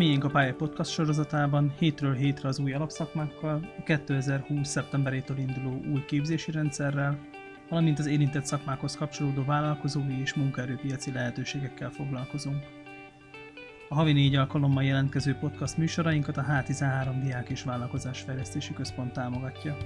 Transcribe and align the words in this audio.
Miénk 0.00 0.24
a 0.24 0.28
Pálya 0.28 0.54
Podcast 0.54 0.90
sorozatában 0.90 1.74
hétről 1.78 2.14
hétre 2.14 2.48
az 2.48 2.58
új 2.58 2.72
alapszakmákkal, 2.72 3.68
a 3.78 3.82
2020. 3.82 4.68
szeptemberétől 4.68 5.38
induló 5.38 5.80
új 5.92 6.04
képzési 6.04 6.50
rendszerrel, 6.50 7.18
valamint 7.68 7.98
az 7.98 8.06
érintett 8.06 8.44
szakmákhoz 8.44 8.96
kapcsolódó 8.96 9.44
vállalkozói 9.44 10.20
és 10.20 10.34
munkaerőpiaci 10.34 11.12
lehetőségekkel 11.12 11.90
foglalkozunk. 11.90 12.64
A 13.88 13.94
havi 13.94 14.12
négy 14.12 14.34
alkalommal 14.34 14.84
jelentkező 14.84 15.34
podcast 15.34 15.76
műsorainkat 15.76 16.36
a 16.36 16.44
H13 16.48 17.20
Diák 17.22 17.48
és 17.48 17.62
Vállalkozásfejlesztési 17.62 18.72
Központ 18.72 19.12
támogatja. 19.12 19.76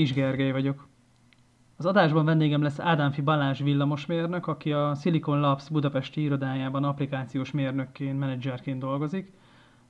Kis 0.00 0.12
Gergely 0.12 0.52
vagyok. 0.52 0.88
Az 1.76 1.86
adásban 1.86 2.24
vendégem 2.24 2.62
lesz 2.62 2.78
Ádámfi 2.78 3.20
Balázs 3.20 3.62
villamosmérnök, 3.62 4.46
aki 4.46 4.72
a 4.72 4.94
Silicon 4.94 5.40
Labs 5.40 5.68
budapesti 5.68 6.22
irodájában 6.22 6.84
applikációs 6.84 7.50
mérnökként, 7.50 8.18
menedzserként 8.18 8.78
dolgozik, 8.78 9.32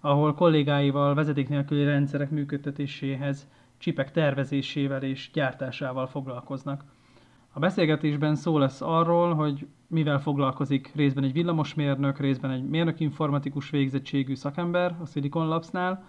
ahol 0.00 0.34
kollégáival 0.34 1.14
vezeték 1.14 1.48
nélküli 1.48 1.84
rendszerek 1.84 2.30
működtetéséhez, 2.30 3.48
csipek 3.78 4.10
tervezésével 4.10 5.02
és 5.02 5.30
gyártásával 5.32 6.06
foglalkoznak. 6.06 6.84
A 7.52 7.58
beszélgetésben 7.58 8.34
szó 8.34 8.58
lesz 8.58 8.80
arról, 8.80 9.34
hogy 9.34 9.66
mivel 9.86 10.20
foglalkozik 10.20 10.92
részben 10.94 11.24
egy 11.24 11.32
villamosmérnök, 11.32 12.18
részben 12.18 12.50
egy 12.50 12.68
mérnökinformatikus 12.68 13.70
végzettségű 13.70 14.34
szakember 14.34 14.96
a 15.02 15.06
Silicon 15.06 15.48
Labsnál, 15.48 16.04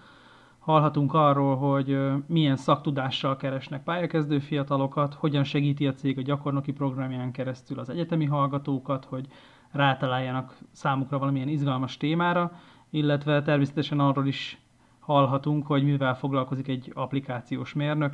Hallhatunk 0.61 1.13
arról, 1.13 1.57
hogy 1.57 1.99
milyen 2.25 2.55
szaktudással 2.55 3.37
keresnek 3.37 3.83
pályakezdő 3.83 4.39
fiatalokat, 4.39 5.13
hogyan 5.13 5.43
segíti 5.43 5.87
a 5.87 5.93
cég 5.93 6.17
a 6.17 6.21
gyakornoki 6.21 6.71
programján 6.71 7.31
keresztül 7.31 7.79
az 7.79 7.89
egyetemi 7.89 8.25
hallgatókat, 8.25 9.05
hogy 9.05 9.27
rátaláljanak 9.71 10.57
számukra 10.71 11.17
valamilyen 11.17 11.47
izgalmas 11.47 11.97
témára, 11.97 12.51
illetve 12.89 13.41
természetesen 13.41 13.99
arról 13.99 14.27
is 14.27 14.61
hallhatunk, 14.99 15.65
hogy 15.65 15.83
mivel 15.83 16.15
foglalkozik 16.15 16.67
egy 16.67 16.91
applikációs 16.95 17.73
mérnök, 17.73 18.13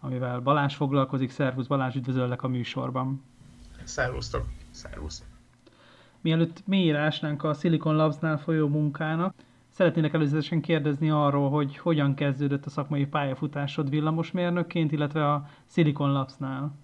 amivel 0.00 0.40
Balázs 0.40 0.74
foglalkozik. 0.74 1.30
Szervusz 1.30 1.66
Balázs, 1.66 1.96
üdvözöllek 1.96 2.42
a 2.42 2.48
műsorban. 2.48 3.22
Szervusztok, 3.84 4.44
szervusz. 4.70 5.24
Mielőtt 6.20 6.66
mélyre 6.66 6.98
ásnánk 6.98 7.42
a 7.42 7.54
Silicon 7.54 7.96
Labs-nál 7.96 8.38
folyó 8.38 8.68
munkának, 8.68 9.34
Szeretnének 9.76 10.14
előzetesen 10.14 10.60
kérdezni 10.60 11.10
arról, 11.10 11.50
hogy 11.50 11.76
hogyan 11.76 12.14
kezdődött 12.14 12.66
a 12.66 12.70
szakmai 12.70 13.06
pályafutásod 13.06 13.90
villamosmérnökként, 13.90 14.92
illetve 14.92 15.32
a 15.32 15.48
Silicon 15.70 16.12
Labs-nál. 16.12 16.74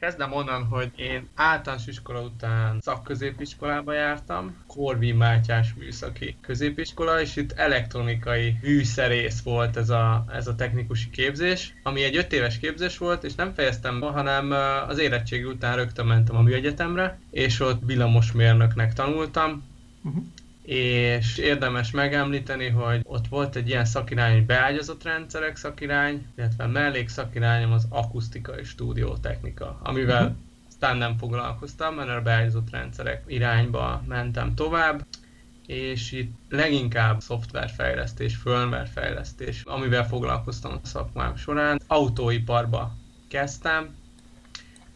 Kezdem 0.00 0.32
onnan, 0.32 0.64
hogy 0.64 0.92
én 0.96 1.28
általános 1.34 1.86
iskola 1.86 2.20
után 2.20 2.80
szakközépiskolába 2.80 3.92
jártam, 3.92 4.56
Korvin 4.66 5.14
Mátyás 5.14 5.74
műszaki 5.74 6.36
középiskola, 6.40 7.20
és 7.20 7.36
itt 7.36 7.52
elektronikai 7.52 8.56
hűszerész 8.62 9.42
volt 9.42 9.76
ez 9.76 9.90
a, 9.90 10.24
ez 10.32 10.46
a 10.46 10.54
technikusi 10.54 11.10
képzés, 11.10 11.74
ami 11.82 12.02
egy 12.02 12.16
öt 12.16 12.32
éves 12.32 12.58
képzés 12.58 12.98
volt, 12.98 13.24
és 13.24 13.34
nem 13.34 13.52
fejeztem 13.52 14.00
be, 14.00 14.06
hanem 14.06 14.50
az 14.88 14.98
érettségi 14.98 15.44
után 15.44 15.76
rögtön 15.76 16.06
mentem 16.06 16.36
a 16.36 16.42
műegyetemre, 16.42 17.18
és 17.30 17.60
ott 17.60 17.84
villamosmérnöknek 17.84 18.92
tanultam, 18.92 19.64
uh-huh 20.02 20.24
és 20.66 21.36
érdemes 21.36 21.90
megemlíteni, 21.90 22.68
hogy 22.68 23.00
ott 23.04 23.26
volt 23.28 23.56
egy 23.56 23.68
ilyen 23.68 23.84
szakirány, 23.84 24.32
hogy 24.32 24.46
beágyazott 24.46 25.02
rendszerek 25.02 25.56
szakirány, 25.56 26.26
illetve 26.36 26.66
mellék 26.66 27.08
szakirányom 27.08 27.72
az 27.72 27.86
akusztika 27.88 28.58
és 28.58 28.68
stúdiótechnika, 28.68 29.80
amivel 29.82 30.22
uh-huh. 30.22 30.36
aztán 30.68 30.96
nem 30.96 31.16
foglalkoztam, 31.16 31.94
mert 31.94 32.08
a 32.08 32.20
beágyazott 32.22 32.70
rendszerek 32.70 33.22
irányba 33.26 34.02
mentem 34.08 34.54
tovább, 34.54 35.06
és 35.66 36.12
itt 36.12 36.34
leginkább 36.48 37.20
szoftverfejlesztés, 37.20 38.36
firmwarefejlesztés, 38.36 39.62
amivel 39.64 40.06
foglalkoztam 40.06 40.72
a 40.72 40.86
szakmám 40.86 41.36
során. 41.36 41.80
Autóiparba 41.86 42.96
kezdtem, 43.28 43.94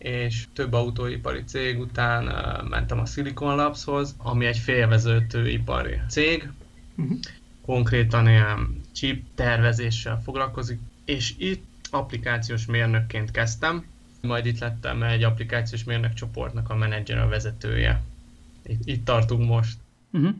és 0.00 0.46
több 0.52 0.72
autóipari 0.72 1.44
cég 1.44 1.80
után 1.80 2.24
mentem 2.68 2.98
a 2.98 3.06
Silicon 3.06 3.56
Labshoz, 3.56 4.14
ami 4.18 4.46
egy 4.46 4.58
félvezetőipari 4.58 6.00
cég, 6.08 6.48
uh-huh. 6.96 7.18
konkrétan 7.64 8.28
ilyen 8.28 8.80
chip 8.92 9.24
tervezéssel 9.34 10.20
foglalkozik, 10.24 10.78
és 11.04 11.34
itt 11.38 11.64
applikációs 11.90 12.66
mérnökként 12.66 13.30
kezdtem, 13.30 13.84
majd 14.22 14.46
itt 14.46 14.58
lettem 14.58 15.02
egy 15.02 15.22
applikációs 15.22 15.84
mérnök 15.84 16.12
csoportnak 16.12 16.70
a 16.70 16.76
menedzser, 16.76 17.18
a 17.18 17.28
vezetője. 17.28 18.02
Itt, 18.66 18.80
itt 18.84 19.04
tartunk 19.04 19.48
most. 19.48 19.78
Uh-huh. 20.12 20.34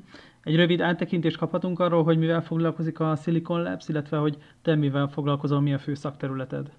Egy 0.44 0.56
rövid 0.56 0.80
áttekintést 0.80 1.36
kaphatunk 1.36 1.78
arról, 1.78 2.04
hogy 2.04 2.18
mivel 2.18 2.42
foglalkozik 2.42 3.00
a 3.00 3.16
Silicon 3.16 3.62
Labs, 3.62 3.88
illetve 3.88 4.16
hogy 4.16 4.38
te 4.62 4.74
mivel 4.74 5.08
foglalkozol, 5.08 5.60
mi 5.60 5.72
a 5.72 5.78
fő 5.78 5.94
szakterületed? 5.94 6.70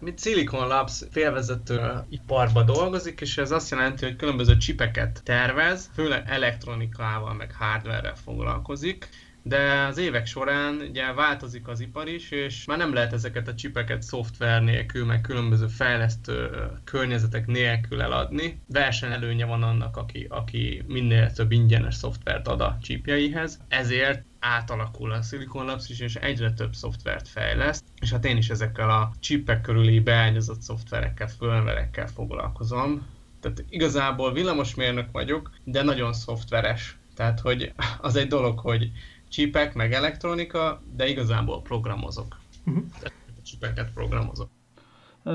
Mint 0.00 0.20
Silicon 0.20 0.68
Labs 0.68 1.02
félvezető 1.10 2.04
iparba 2.08 2.62
dolgozik, 2.62 3.20
és 3.20 3.38
ez 3.38 3.50
azt 3.50 3.70
jelenti, 3.70 4.04
hogy 4.04 4.16
különböző 4.16 4.56
csipeket 4.56 5.20
tervez, 5.24 5.90
főleg 5.94 6.22
elektronikával, 6.26 7.34
meg 7.34 7.54
hardware 7.54 8.14
foglalkozik, 8.14 9.08
de 9.48 9.86
az 9.88 9.98
évek 9.98 10.26
során 10.26 10.74
ugye 10.88 11.12
változik 11.12 11.68
az 11.68 11.80
ipar 11.80 12.08
is, 12.08 12.30
és 12.30 12.64
már 12.64 12.78
nem 12.78 12.92
lehet 12.92 13.12
ezeket 13.12 13.48
a 13.48 13.54
csipeket 13.54 14.02
szoftver 14.02 14.62
nélkül, 14.62 15.04
meg 15.04 15.20
különböző 15.20 15.66
fejlesztő 15.66 16.50
környezetek 16.84 17.46
nélkül 17.46 18.02
eladni. 18.02 18.60
Versenyelőnye 18.68 19.44
van 19.44 19.62
annak, 19.62 19.96
aki, 19.96 20.26
aki 20.28 20.82
minél 20.86 21.32
több 21.32 21.52
ingyenes 21.52 21.94
szoftvert 21.94 22.48
ad 22.48 22.60
a 22.60 22.78
csípjeihez, 22.82 23.60
ezért 23.68 24.24
átalakul 24.38 25.12
a 25.12 25.22
Silicon 25.22 25.64
Labs 25.64 25.88
is, 25.88 26.00
és 26.00 26.14
egyre 26.14 26.52
több 26.52 26.74
szoftvert 26.74 27.28
fejleszt, 27.28 27.84
és 28.00 28.10
hát 28.10 28.24
én 28.24 28.36
is 28.36 28.50
ezekkel 28.50 28.90
a 28.90 29.10
csipek 29.20 29.60
körüli 29.60 30.00
beágyazott 30.00 30.60
szoftverekkel, 30.60 31.28
fölverekkel 31.28 32.06
foglalkozom. 32.06 33.06
Tehát 33.40 33.64
igazából 33.68 34.32
villamosmérnök 34.32 35.10
vagyok, 35.12 35.50
de 35.64 35.82
nagyon 35.82 36.12
szoftveres. 36.12 36.96
Tehát, 37.14 37.40
hogy 37.40 37.72
az 38.00 38.16
egy 38.16 38.28
dolog, 38.28 38.58
hogy 38.58 38.90
csipek, 39.36 39.74
meg 39.74 39.92
elektronika, 39.92 40.80
de 40.96 41.08
igazából 41.08 41.62
programozok. 41.62 42.36
Uh-huh. 42.66 42.84
A 43.02 43.42
csipeket 43.42 43.92
programozok. 43.92 44.48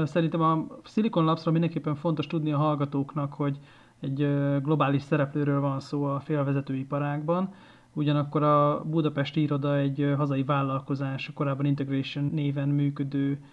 Szerintem 0.03 0.41
a 0.41 0.67
Silicon 0.84 1.23
Labsra 1.23 1.51
mindenképpen 1.51 1.95
fontos 1.95 2.28
tudni 2.28 2.51
a 2.51 2.57
hallgatóknak, 2.57 3.34
hogy 3.34 3.59
egy 4.00 4.17
globális 4.61 5.01
szereplőről 5.01 5.59
van 5.59 5.79
szó 5.79 6.03
a 6.03 6.19
félvezetőiparágban, 6.19 7.53
ugyanakkor 7.94 8.44
a 8.44 8.84
Budapesti 8.84 9.41
iroda 9.41 9.78
egy 9.78 10.13
hazai 10.17 10.44
vállalkozás, 10.44 11.31
korábban 11.34 11.66
Integration 11.66 12.23
néven 12.34 12.69
működő 12.69 13.44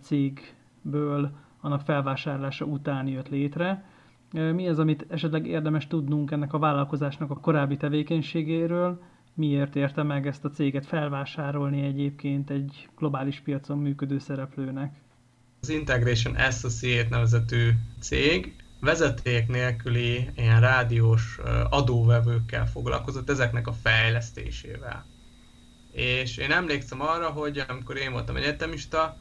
cégből 0.00 1.30
annak 1.60 1.80
felvásárlása 1.80 2.64
után 2.64 3.06
jött 3.06 3.28
létre. 3.28 3.84
Mi 4.32 4.68
az, 4.68 4.78
amit 4.78 5.06
esetleg 5.08 5.46
érdemes 5.46 5.86
tudnunk 5.86 6.30
ennek 6.30 6.52
a 6.52 6.58
vállalkozásnak 6.58 7.30
a 7.30 7.40
korábbi 7.40 7.76
tevékenységéről, 7.76 9.00
miért 9.34 9.76
érte 9.76 10.02
meg 10.02 10.26
ezt 10.26 10.44
a 10.44 10.50
céget 10.50 10.86
felvásárolni 10.86 11.82
egyébként 11.82 12.50
egy 12.50 12.88
globális 12.96 13.40
piacon 13.40 13.78
működő 13.78 14.18
szereplőnek? 14.18 14.94
Az 15.60 15.68
Integration 15.68 16.34
Associate 16.34 17.08
nevezetű 17.08 17.70
cég 18.00 18.56
vezeték 18.80 19.46
nélküli 19.46 20.28
ilyen 20.36 20.60
rádiós 20.60 21.38
adóvevőkkel 21.70 22.66
foglalkozott, 22.66 23.30
ezeknek 23.30 23.66
a 23.66 23.72
fejlesztésével. 23.72 25.06
És 25.92 26.36
én 26.36 26.50
emlékszem 26.50 27.00
arra, 27.00 27.30
hogy 27.30 27.64
amikor 27.68 27.96
én 27.96 28.12
voltam 28.12 28.36
egyetemista, 28.36 29.16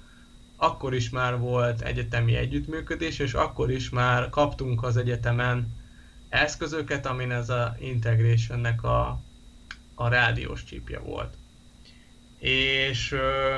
akkor 0.58 0.94
is 0.94 1.10
már 1.10 1.40
volt 1.40 1.82
egyetemi 1.82 2.36
együttműködés, 2.36 3.20
és 3.20 3.34
akkor 3.34 3.72
is 3.72 3.90
már 3.90 4.30
kaptunk 4.30 4.84
az 4.84 4.98
egyetemen 4.98 5.68
eszközöket, 6.30 7.06
amin 7.06 7.32
ez 7.32 7.50
a 7.50 7.76
Integrationnek 7.80 8.84
a 8.84 9.20
a 9.96 10.08
rádiós 10.08 10.64
csípje 10.64 11.00
volt. 11.00 11.34
És 12.40 13.12
ö, 13.12 13.56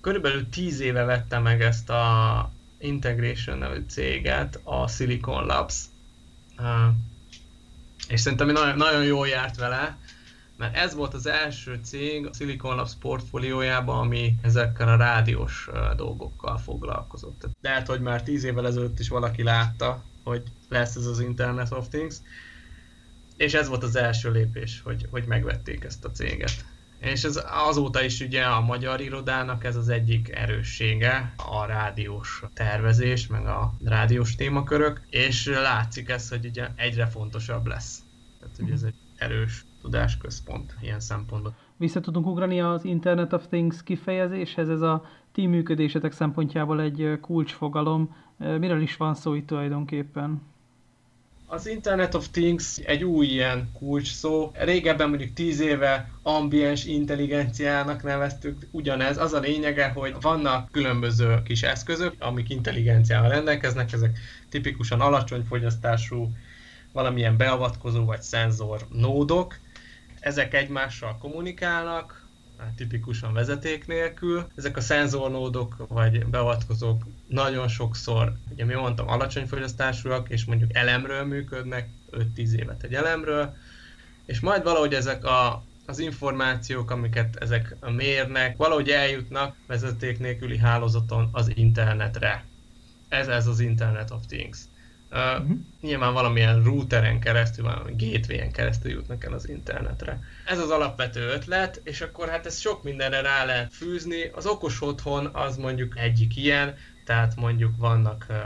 körülbelül 0.00 0.48
10 0.48 0.80
éve 0.80 1.04
vette 1.04 1.38
meg 1.38 1.62
ezt 1.62 1.90
a 1.90 2.50
Integration 2.78 3.58
nevű 3.58 3.84
céget, 3.88 4.60
a 4.62 4.88
Silicon 4.88 5.46
Labs, 5.46 5.74
uh, 6.58 6.94
és 8.08 8.20
szerintem 8.20 8.46
nagyon, 8.46 8.76
nagyon 8.76 9.04
jól 9.04 9.28
járt 9.28 9.56
vele, 9.56 9.98
mert 10.56 10.76
ez 10.76 10.94
volt 10.94 11.14
az 11.14 11.26
első 11.26 11.80
cég 11.82 12.26
a 12.26 12.34
Silicon 12.34 12.76
Labs 12.76 12.92
portfóliójában, 13.00 13.98
ami 13.98 14.34
ezekkel 14.42 14.88
a 14.88 14.96
rádiós 14.96 15.68
dolgokkal 15.96 16.58
foglalkozott. 16.58 17.48
Lehet, 17.60 17.86
hogy 17.86 18.00
már 18.00 18.22
10 18.22 18.44
évvel 18.44 18.66
ezelőtt 18.66 18.98
is 18.98 19.08
valaki 19.08 19.42
látta, 19.42 20.02
hogy 20.22 20.42
lesz 20.68 20.94
ez 20.94 21.06
az 21.06 21.20
Internet 21.20 21.72
of 21.72 21.88
Things, 21.88 22.16
és 23.40 23.54
ez 23.54 23.68
volt 23.68 23.82
az 23.82 23.96
első 23.96 24.30
lépés, 24.30 24.80
hogy, 24.84 25.06
hogy 25.10 25.24
megvették 25.26 25.84
ezt 25.84 26.04
a 26.04 26.10
céget. 26.10 26.64
És 26.98 27.24
ez 27.24 27.44
azóta 27.68 28.02
is 28.02 28.20
ugye 28.20 28.42
a 28.42 28.60
magyar 28.60 29.00
irodának 29.00 29.64
ez 29.64 29.76
az 29.76 29.88
egyik 29.88 30.28
erőssége, 30.28 31.34
a 31.36 31.64
rádiós 31.64 32.42
tervezés, 32.54 33.26
meg 33.26 33.46
a 33.46 33.72
rádiós 33.84 34.34
témakörök, 34.34 35.00
és 35.10 35.46
látszik 35.46 36.08
ez, 36.08 36.28
hogy 36.28 36.46
ugye 36.46 36.68
egyre 36.76 37.06
fontosabb 37.06 37.66
lesz. 37.66 38.02
Tehát, 38.40 38.56
hogy 38.56 38.70
ez 38.70 38.82
egy 38.82 38.94
erős 39.16 39.64
tudásközpont 39.80 40.76
ilyen 40.80 41.00
szempontból. 41.00 41.54
Vissza 41.76 42.00
tudunk 42.00 42.26
ugrani 42.26 42.60
az 42.60 42.84
Internet 42.84 43.32
of 43.32 43.46
Things 43.46 43.82
kifejezéshez, 43.82 44.68
ez 44.68 44.80
a 44.80 45.04
ti 45.32 45.46
működésetek 45.46 46.12
szempontjából 46.12 46.80
egy 46.80 47.18
kulcsfogalom. 47.20 48.16
Miről 48.36 48.80
is 48.80 48.96
van 48.96 49.14
szó 49.14 49.34
itt 49.34 49.46
tulajdonképpen? 49.46 50.49
Az 51.52 51.66
Internet 51.66 52.14
of 52.14 52.28
Things 52.28 52.76
egy 52.76 53.04
új 53.04 53.26
ilyen 53.26 53.70
kulcs 53.72 54.12
szó. 54.12 54.50
Régebben 54.54 55.08
mondjuk 55.08 55.32
10 55.32 55.60
éve 55.60 56.10
ambiens 56.22 56.84
intelligenciának 56.84 58.02
neveztük. 58.02 58.66
Ugyanez, 58.70 59.18
az 59.18 59.32
a 59.32 59.38
lényege, 59.38 59.88
hogy 59.88 60.14
vannak 60.20 60.70
különböző 60.70 61.42
kis 61.44 61.62
eszközök, 61.62 62.14
amik 62.18 62.50
intelligenciával 62.50 63.28
rendelkeznek, 63.28 63.92
ezek 63.92 64.18
tipikusan 64.48 65.00
alacsony 65.00 65.44
fogyasztású, 65.48 66.30
valamilyen 66.92 67.36
beavatkozó 67.36 68.04
vagy 68.04 68.22
szenzor 68.22 68.86
nódok. 68.92 69.58
Ezek 70.20 70.54
egymással 70.54 71.18
kommunikálnak, 71.18 72.19
Hát 72.60 72.72
tipikusan 72.76 73.32
vezeték 73.32 73.86
nélkül. 73.86 74.46
Ezek 74.56 74.76
a 74.76 74.80
szenzornódok 74.80 75.86
vagy 75.88 76.26
beavatkozók 76.26 77.06
nagyon 77.26 77.68
sokszor, 77.68 78.32
ugye 78.52 78.64
mi 78.64 78.74
mondtam, 78.74 79.08
alacsony 79.08 79.46
fogyasztásúak, 79.46 80.28
és 80.28 80.44
mondjuk 80.44 80.74
elemről 80.74 81.24
működnek, 81.24 81.88
5-10 82.12 82.52
évet 82.52 82.82
egy 82.82 82.94
elemről, 82.94 83.56
és 84.24 84.40
majd 84.40 84.62
valahogy 84.62 84.94
ezek 84.94 85.24
a, 85.24 85.64
az 85.86 85.98
információk, 85.98 86.90
amiket 86.90 87.36
ezek 87.36 87.76
mérnek, 87.80 88.56
valahogy 88.56 88.88
eljutnak 88.88 89.56
vezeték 89.66 90.18
nélküli 90.18 90.58
hálózaton 90.58 91.28
az 91.32 91.52
internetre. 91.54 92.44
Ez, 93.08 93.28
ez 93.28 93.46
az 93.46 93.60
Internet 93.60 94.10
of 94.10 94.26
Things. 94.26 94.58
Uh-huh. 95.12 95.58
Nyilván 95.80 96.12
valamilyen 96.12 96.62
routeren 96.62 97.20
keresztül, 97.20 97.64
valami 97.64 97.94
gateway-en 97.96 98.52
keresztül 98.52 98.90
jutnak 98.90 99.24
el 99.24 99.32
az 99.32 99.48
internetre. 99.48 100.20
Ez 100.46 100.58
az 100.58 100.70
alapvető 100.70 101.28
ötlet, 101.28 101.80
és 101.84 102.00
akkor 102.00 102.28
hát 102.28 102.46
ezt 102.46 102.60
sok 102.60 102.82
mindenre 102.82 103.20
rá 103.20 103.44
lehet 103.44 103.74
fűzni. 103.74 104.30
Az 104.34 104.46
okos 104.46 104.82
otthon 104.82 105.26
az 105.32 105.56
mondjuk 105.56 105.98
egyik 105.98 106.36
ilyen, 106.36 106.76
tehát 107.04 107.36
mondjuk 107.36 107.76
vannak 107.76 108.26
uh, 108.28 108.36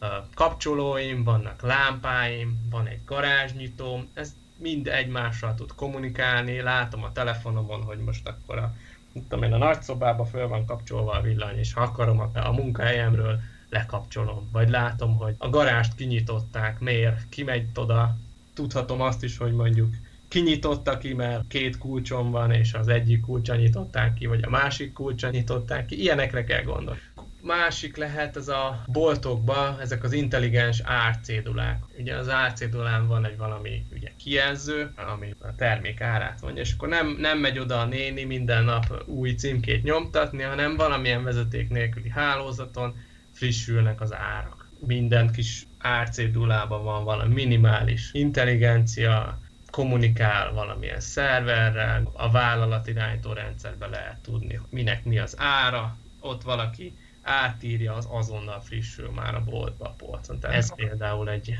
uh, 0.00 0.08
kapcsolóim, 0.34 1.24
vannak 1.24 1.62
lámpáim, 1.62 2.68
van 2.70 2.86
egy 2.86 3.00
garázsnyitóm, 3.04 4.10
ez 4.14 4.34
mind 4.56 4.88
egymással 4.88 5.54
tud 5.54 5.74
kommunikálni, 5.74 6.60
látom 6.60 7.04
a 7.04 7.12
telefonomon, 7.12 7.82
hogy 7.82 7.98
most 7.98 8.28
akkor 8.28 8.58
a, 8.58 8.74
tudom 9.12 9.42
én, 9.42 9.52
a 9.52 9.58
nagyszobába 9.58 10.24
föl 10.24 10.48
van 10.48 10.66
kapcsolva 10.66 11.12
a 11.12 11.20
villany, 11.20 11.58
és 11.58 11.72
ha 11.72 11.80
akarom 11.80 12.20
a, 12.20 12.30
a 12.34 12.52
munkahelyemről 12.52 13.40
lekapcsolom, 13.74 14.48
vagy 14.52 14.68
látom, 14.68 15.16
hogy 15.16 15.34
a 15.38 15.48
garást 15.48 15.94
kinyitották, 15.94 16.80
miért, 16.80 17.28
kimegy 17.28 17.66
oda, 17.74 18.16
tudhatom 18.54 19.00
azt 19.00 19.22
is, 19.22 19.36
hogy 19.36 19.52
mondjuk 19.52 19.94
kinyitotta 20.28 20.98
ki, 20.98 21.14
mert 21.14 21.46
két 21.48 21.78
kulcsom 21.78 22.30
van, 22.30 22.50
és 22.50 22.74
az 22.74 22.88
egyik 22.88 23.20
kulcsa 23.20 23.54
nyitották 23.56 24.14
ki, 24.14 24.26
vagy 24.26 24.42
a 24.42 24.50
másik 24.50 24.92
kulcsa 24.92 25.30
nyitották 25.30 25.86
ki, 25.86 26.00
ilyenekre 26.00 26.44
kell 26.44 26.62
gondolni. 26.62 27.00
Másik 27.42 27.96
lehet 27.96 28.36
ez 28.36 28.48
a 28.48 28.84
boltokba, 28.86 29.76
ezek 29.80 30.04
az 30.04 30.12
intelligens 30.12 30.80
árcédulák. 30.84 31.82
Ugye 31.98 32.16
az 32.16 32.28
árcédulán 32.28 33.06
van 33.06 33.24
egy 33.24 33.36
valami 33.36 33.86
ugye, 33.92 34.10
kijelző, 34.16 34.92
ami 35.14 35.34
a 35.40 35.54
termék 35.56 36.00
árát 36.00 36.42
mondja, 36.42 36.62
és 36.62 36.72
akkor 36.72 36.88
nem, 36.88 37.16
nem 37.18 37.38
megy 37.38 37.58
oda 37.58 37.80
a 37.80 37.84
néni 37.84 38.24
minden 38.24 38.64
nap 38.64 39.02
új 39.06 39.34
címkét 39.34 39.82
nyomtatni, 39.82 40.42
hanem 40.42 40.76
valamilyen 40.76 41.24
vezeték 41.24 41.68
nélküli 41.68 42.08
hálózaton 42.08 42.94
frissülnek 43.34 44.00
az 44.00 44.14
árak. 44.14 44.68
Minden 44.86 45.32
kis 45.32 45.66
árcédulában 45.78 46.84
van 46.84 47.04
valami 47.04 47.34
minimális 47.34 48.10
intelligencia, 48.12 49.38
kommunikál 49.70 50.52
valamilyen 50.52 51.00
szerverrel, 51.00 52.10
a 52.12 52.30
vállalat 52.30 52.86
irányító 52.86 53.32
rendszerbe 53.32 53.86
lehet 53.86 54.18
tudni, 54.22 54.60
minek 54.68 55.04
mi 55.04 55.18
az 55.18 55.34
ára, 55.38 55.96
ott 56.20 56.42
valaki 56.42 56.96
átírja, 57.22 57.94
az 57.94 58.06
azonnal 58.10 58.60
frissül 58.60 59.10
már 59.10 59.34
a 59.34 59.44
boltba, 59.44 59.84
a 59.84 59.94
polcon. 59.96 60.40
Tehát 60.40 60.56
ez 60.56 60.74
például 60.74 61.30
egy 61.30 61.54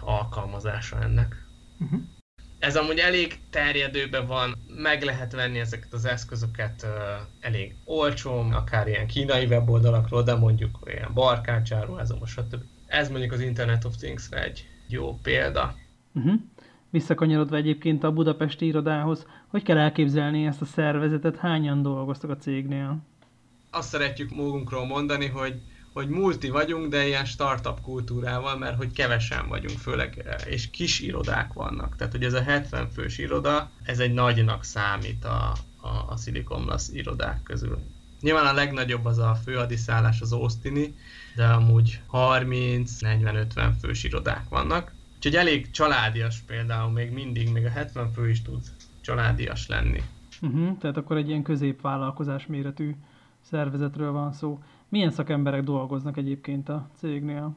alkalmazása 0.00 1.02
ennek. 1.02 1.44
Uh-huh. 1.78 2.00
Ez 2.58 2.76
amúgy 2.76 2.98
elég 2.98 3.38
terjedőben 3.50 4.26
van, 4.26 4.56
meg 4.76 5.02
lehet 5.02 5.32
venni 5.32 5.58
ezeket 5.58 5.92
az 5.92 6.04
eszközöket 6.04 6.82
uh, 6.82 6.90
elég 7.40 7.74
olcsón, 7.84 8.52
akár 8.52 8.88
ilyen 8.88 9.06
kínai 9.06 9.46
weboldalakról, 9.46 10.22
de 10.22 10.34
mondjuk 10.34 10.78
ilyen 10.86 11.10
barkácsáruházom, 11.14 12.26
stb. 12.26 12.62
Ez 12.86 13.08
mondjuk 13.08 13.32
az 13.32 13.40
Internet 13.40 13.84
of 13.84 13.96
Things-re 13.96 14.42
egy 14.42 14.68
jó 14.88 15.18
példa. 15.22 15.74
Uh-huh. 16.14 16.34
Visszakanyarodva 16.90 17.56
egyébként 17.56 18.04
a 18.04 18.12
budapesti 18.12 18.66
irodához, 18.66 19.26
hogy 19.46 19.62
kell 19.62 19.78
elképzelni 19.78 20.46
ezt 20.46 20.60
a 20.60 20.64
szervezetet, 20.64 21.36
hányan 21.36 21.82
dolgoztak 21.82 22.30
a 22.30 22.36
cégnél? 22.36 22.98
Azt 23.70 23.88
szeretjük 23.88 24.34
magunkról 24.34 24.86
mondani, 24.86 25.26
hogy 25.26 25.60
hogy 25.98 26.08
multi 26.08 26.50
vagyunk, 26.50 26.88
de 26.88 27.06
ilyen 27.06 27.24
startup 27.24 27.80
kultúrával, 27.80 28.58
mert 28.58 28.76
hogy 28.76 28.92
kevesen 28.92 29.48
vagyunk, 29.48 29.78
főleg, 29.78 30.38
és 30.46 30.70
kis 30.70 31.00
irodák 31.00 31.52
vannak. 31.52 31.96
Tehát, 31.96 32.12
hogy 32.12 32.24
ez 32.24 32.32
a 32.32 32.42
70 32.42 32.90
fős 32.90 33.18
iroda, 33.18 33.70
ez 33.82 33.98
egy 33.98 34.12
nagynak 34.12 34.64
számít 34.64 35.24
a, 35.24 35.52
a, 35.80 35.88
a 36.08 36.16
Silicon 36.16 36.64
Valley 36.64 36.78
irodák 36.92 37.42
közül. 37.42 37.78
Nyilván 38.20 38.46
a 38.46 38.52
legnagyobb 38.52 39.04
az 39.04 39.18
a 39.18 39.38
főadiszállás, 39.44 40.20
az 40.20 40.32
Austini, 40.32 40.94
de 41.36 41.46
amúgy 41.46 42.00
30-40-50 42.12 43.70
fős 43.80 44.04
irodák 44.04 44.48
vannak. 44.48 44.92
Úgyhogy 45.16 45.36
elég 45.36 45.70
családias 45.70 46.38
például 46.46 46.90
még 46.90 47.10
mindig, 47.10 47.52
még 47.52 47.64
a 47.64 47.70
70 47.70 48.12
fő 48.12 48.30
is 48.30 48.42
tud 48.42 48.62
családias 49.00 49.66
lenni. 49.66 50.02
Uh-huh, 50.42 50.78
tehát 50.78 50.96
akkor 50.96 51.16
egy 51.16 51.28
ilyen 51.28 51.42
középvállalkozás 51.42 52.46
méretű 52.46 52.94
szervezetről 53.40 54.12
van 54.12 54.32
szó. 54.32 54.58
Milyen 54.88 55.10
szakemberek 55.10 55.62
dolgoznak 55.62 56.16
egyébként 56.16 56.68
a 56.68 56.90
cégnél? 56.98 57.56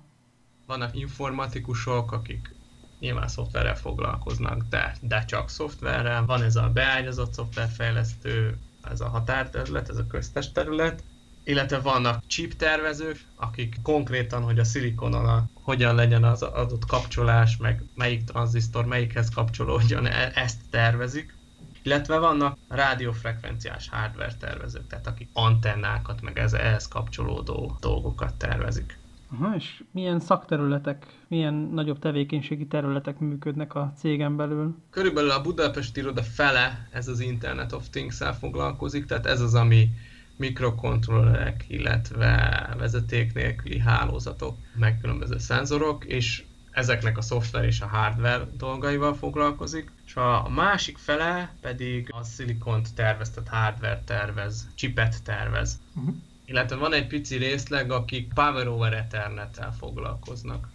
Vannak 0.68 0.95
informatikusok, 0.95 2.11
akik 2.11 2.56
nyilván 3.00 3.28
szoftverrel 3.28 3.76
foglalkoznak, 3.76 4.66
de, 4.69 4.95
de 5.02 5.26
csak 5.26 5.50
szoftverrel. 5.50 6.26
Van 6.26 6.42
ez 6.44 6.56
a 6.56 6.69
beágyazott 6.73 7.33
szoftverfejlesztő, 7.33 8.57
ez 8.83 9.02
a 9.02 9.07
határterület, 9.07 9.90
ez 9.90 9.97
a 9.97 10.07
köztes 10.07 10.52
terület, 10.52 11.04
illetve 11.44 11.80
vannak 11.80 12.23
chip 12.28 12.54
tervezők, 12.54 13.18
akik 13.35 13.76
konkrétan, 13.83 14.44
hogy 14.44 14.59
a 14.59 14.64
szilikonon 14.64 15.26
a, 15.26 15.50
hogyan 15.54 15.95
legyen 15.95 16.23
az 16.23 16.42
adott 16.42 16.85
kapcsolás, 16.85 17.57
meg 17.57 17.83
melyik 17.95 18.23
tranzisztor 18.23 18.85
melyikhez 18.85 19.30
kapcsolódjon, 19.30 20.06
e- 20.06 20.31
ezt 20.35 20.61
tervezik 20.69 21.40
illetve 21.81 22.18
vannak 22.18 22.57
rádiófrekvenciás 22.68 23.90
hardware 23.90 24.35
tervezők, 24.40 24.88
tehát 24.88 25.07
akik 25.07 25.30
antennákat, 25.33 26.21
meg 26.21 26.38
ez, 26.38 26.54
ehhez 26.54 26.88
kapcsolódó 26.88 27.78
dolgokat 27.80 28.33
tervezik. 28.33 29.00
Aha, 29.33 29.56
és 29.56 29.83
milyen 29.92 30.19
szakterületek, 30.19 31.06
milyen 31.28 31.54
nagyobb 31.54 32.00
tevékenységi 32.00 32.68
területek 32.68 33.19
működnek 33.19 33.76
a 33.76 33.94
cégen 33.97 34.35
belül? 34.35 34.76
Körülbelül 34.90 35.31
a 35.31 35.42
Budapest 35.42 35.97
iroda 35.97 36.23
fele 36.23 36.88
ez 36.92 37.07
az 37.07 37.19
Internet 37.19 37.71
of 37.71 37.90
Things-el 37.90 38.33
foglalkozik, 38.33 39.06
tehát 39.06 39.26
ez 39.26 39.42
az, 39.42 39.56
ami 39.56 39.90
mikrokontrollerek, 40.35 41.66
illetve 41.68 42.76
vezeték 42.78 43.33
nélküli 43.33 43.80
hálózatok, 43.80 44.57
meg 44.76 45.00
különböző 45.02 45.38
szenzorok, 45.38 46.06
és 46.06 46.44
ezeknek 46.71 47.18
a 47.18 47.21
szoftver 47.21 47.63
és 47.63 47.81
a 47.81 47.87
hardware 47.87 48.47
dolgaival 48.57 49.13
foglalkozik, 49.13 49.92
és 50.06 50.16
a 50.16 50.49
másik 50.49 50.97
fele 50.97 51.54
pedig 51.61 52.09
a 52.13 52.23
szilikont 52.23 52.95
tervez, 52.95 53.30
tehát 53.30 53.49
hardware 53.49 54.04
tervez, 54.06 54.69
chipet 54.75 55.23
tervez. 55.23 55.80
Uh-huh. 55.95 56.16
Illetve 56.45 56.75
van 56.75 56.94
egy 56.94 57.07
pici 57.07 57.37
részleg, 57.37 57.92
akik 57.92 58.33
Power 58.33 58.68
over 58.68 58.94
Ethernet-tel 58.94 59.73
foglalkoznak. 59.73 60.68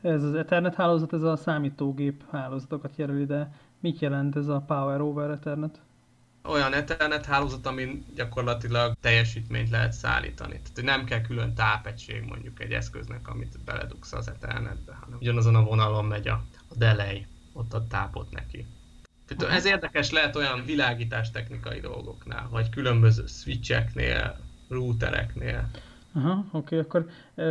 Ez 0.00 0.22
az 0.22 0.34
Ethernet 0.34 0.74
hálózat, 0.74 1.12
ez 1.12 1.22
a 1.22 1.36
számítógép 1.36 2.24
hálózatokat 2.30 2.92
jelöli, 2.96 3.24
de 3.24 3.52
mit 3.80 3.98
jelent 3.98 4.36
ez 4.36 4.48
a 4.48 4.64
Power 4.66 5.00
over 5.00 5.30
Ethernet? 5.30 5.80
Olyan 6.48 6.72
Ethernet 6.72 7.24
hálózat, 7.24 7.66
amin 7.66 8.04
gyakorlatilag 8.14 8.96
teljesítményt 9.00 9.70
lehet 9.70 9.92
szállítani. 9.92 10.60
Tehát 10.74 10.96
nem 10.96 11.04
kell 11.04 11.20
külön 11.20 11.54
tápegység 11.54 12.22
mondjuk 12.22 12.60
egy 12.60 12.72
eszköznek, 12.72 13.28
amit 13.28 13.64
beledugsz 13.64 14.12
az 14.12 14.28
Ethernetbe, 14.28 14.98
hanem 15.00 15.18
ugyanazon 15.20 15.54
a 15.54 15.62
vonalon 15.62 16.04
megy 16.04 16.28
a, 16.28 16.44
a 16.68 16.74
delay, 16.76 17.26
ott 17.52 17.72
a 17.72 17.86
tápot 17.86 18.30
neki. 18.30 18.66
Tehát 19.26 19.54
ez 19.54 19.64
érdekes 19.64 20.10
lehet 20.10 20.36
olyan 20.36 20.64
világítás 20.64 21.30
technikai 21.30 21.80
dolgoknál, 21.80 22.48
vagy 22.50 22.68
különböző 22.68 23.26
switcheknél, 23.26 24.38
routereknél. 24.68 25.68
Aha, 26.12 26.44
oké, 26.50 26.78
okay, 26.78 26.78
akkor 26.78 27.08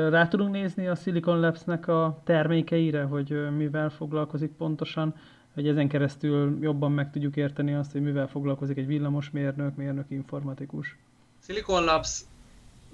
rá 0.09 0.27
tudunk 0.27 0.51
nézni 0.51 0.87
a 0.87 0.95
Silicon 0.95 1.39
Labs-nek 1.39 1.87
a 1.87 2.21
termékeire, 2.23 3.03
hogy 3.03 3.55
mivel 3.55 3.89
foglalkozik 3.89 4.51
pontosan. 4.51 5.15
Hogy 5.55 5.67
ezen 5.67 5.87
keresztül 5.87 6.57
jobban 6.61 6.91
meg 6.91 7.11
tudjuk 7.11 7.35
érteni 7.35 7.73
azt, 7.73 7.91
hogy 7.91 8.01
mivel 8.01 8.27
foglalkozik 8.27 8.77
egy 8.77 8.87
villamosmérnök, 8.87 9.75
mérnök 9.75 10.05
informatikus. 10.09 10.97
Silicon 11.43 11.83
Labs, 11.83 12.19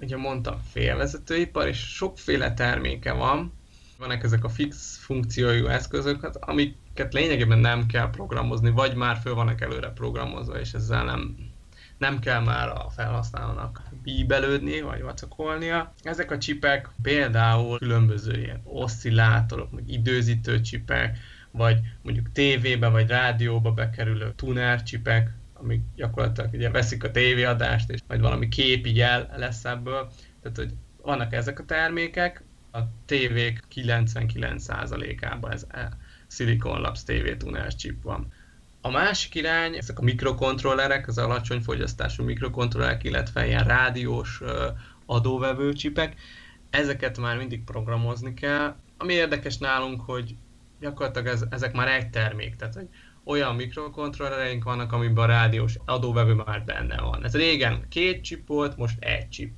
ugye 0.00 0.16
mondtam, 0.16 0.54
félvezetőipar, 0.70 1.66
és 1.66 1.78
sokféle 1.78 2.54
terméke 2.54 3.12
van. 3.12 3.52
Vannak 3.98 4.22
ezek 4.22 4.44
a 4.44 4.48
fix 4.48 4.96
funkciójú 4.96 5.66
eszközök, 5.66 6.20
hát, 6.20 6.36
amiket 6.36 7.12
lényegében 7.12 7.58
nem 7.58 7.86
kell 7.86 8.10
programozni, 8.10 8.70
vagy 8.70 8.94
már 8.94 9.16
föl 9.16 9.34
vannak 9.34 9.60
előre 9.60 9.90
programozva, 9.90 10.60
és 10.60 10.72
ezzel 10.72 11.04
nem, 11.04 11.36
nem 11.98 12.18
kell 12.18 12.40
már 12.40 12.68
a 12.68 12.90
felhasználónak 12.90 13.82
bíbelődni, 14.02 14.80
vagy 14.80 15.02
vacakolnia. 15.02 15.92
Ezek 16.02 16.30
a 16.30 16.38
csipek 16.38 16.88
például 17.02 17.78
különböző 17.78 18.38
ilyen 18.38 18.60
oszcillátorok, 18.64 19.70
meg 19.70 19.88
időzítő 19.88 20.60
csipek, 20.60 21.18
vagy 21.52 21.78
mondjuk 22.02 22.32
tévébe 22.32 22.88
vagy 22.88 23.08
rádióba 23.08 23.72
bekerülő 23.72 24.32
tuner 24.36 24.82
csipek, 24.82 25.30
amik 25.52 25.80
gyakorlatilag 25.94 26.52
ugye 26.52 26.70
veszik 26.70 27.04
a 27.04 27.10
tévéadást, 27.10 27.90
és 27.90 28.00
majd 28.06 28.20
valami 28.20 28.48
kép 28.48 28.86
így 28.86 29.00
el 29.00 29.34
lesz 29.36 29.64
ebből. 29.64 30.10
Tehát, 30.42 30.56
hogy 30.56 30.72
vannak 31.02 31.32
ezek 31.32 31.58
a 31.58 31.64
termékek, 31.64 32.42
a 32.72 32.78
tévék 33.06 33.62
99%-ában 33.74 35.52
ez 35.52 35.66
Silicon 36.26 36.80
Labs 36.80 37.02
TV 37.02 37.36
tuner 37.38 37.74
chip 37.74 38.02
van. 38.02 38.32
A 38.80 38.90
másik 38.90 39.34
irány, 39.34 39.76
ezek 39.76 39.98
a 39.98 40.02
mikrokontrollerek, 40.02 41.08
az 41.08 41.18
alacsony 41.18 41.60
fogyasztású 41.60 42.24
mikrokontrollerek, 42.24 43.04
illetve 43.04 43.46
ilyen 43.46 43.64
rádiós 43.64 44.42
adóvevő 45.06 45.72
csipek, 45.72 46.14
ezeket 46.70 47.18
már 47.18 47.36
mindig 47.36 47.64
programozni 47.64 48.34
kell. 48.34 48.76
Ami 48.98 49.12
érdekes 49.12 49.58
nálunk, 49.58 50.00
hogy 50.00 50.34
gyakorlatilag 50.82 51.26
ez, 51.26 51.44
ezek 51.50 51.72
már 51.72 51.88
egy 51.88 52.10
termék, 52.10 52.56
tehát 52.56 52.74
hogy 52.74 52.88
olyan 53.24 53.54
mikrokontrollereink 53.54 54.64
vannak, 54.64 54.92
amiben 54.92 55.24
a 55.24 55.26
rádiós 55.26 55.76
adóvevő 55.84 56.34
már 56.34 56.64
benne 56.64 57.00
van. 57.00 57.24
Ez 57.24 57.34
régen 57.34 57.86
két 57.88 58.22
chip 58.22 58.46
volt, 58.46 58.76
most 58.76 59.04
egy 59.04 59.28
chip. 59.28 59.52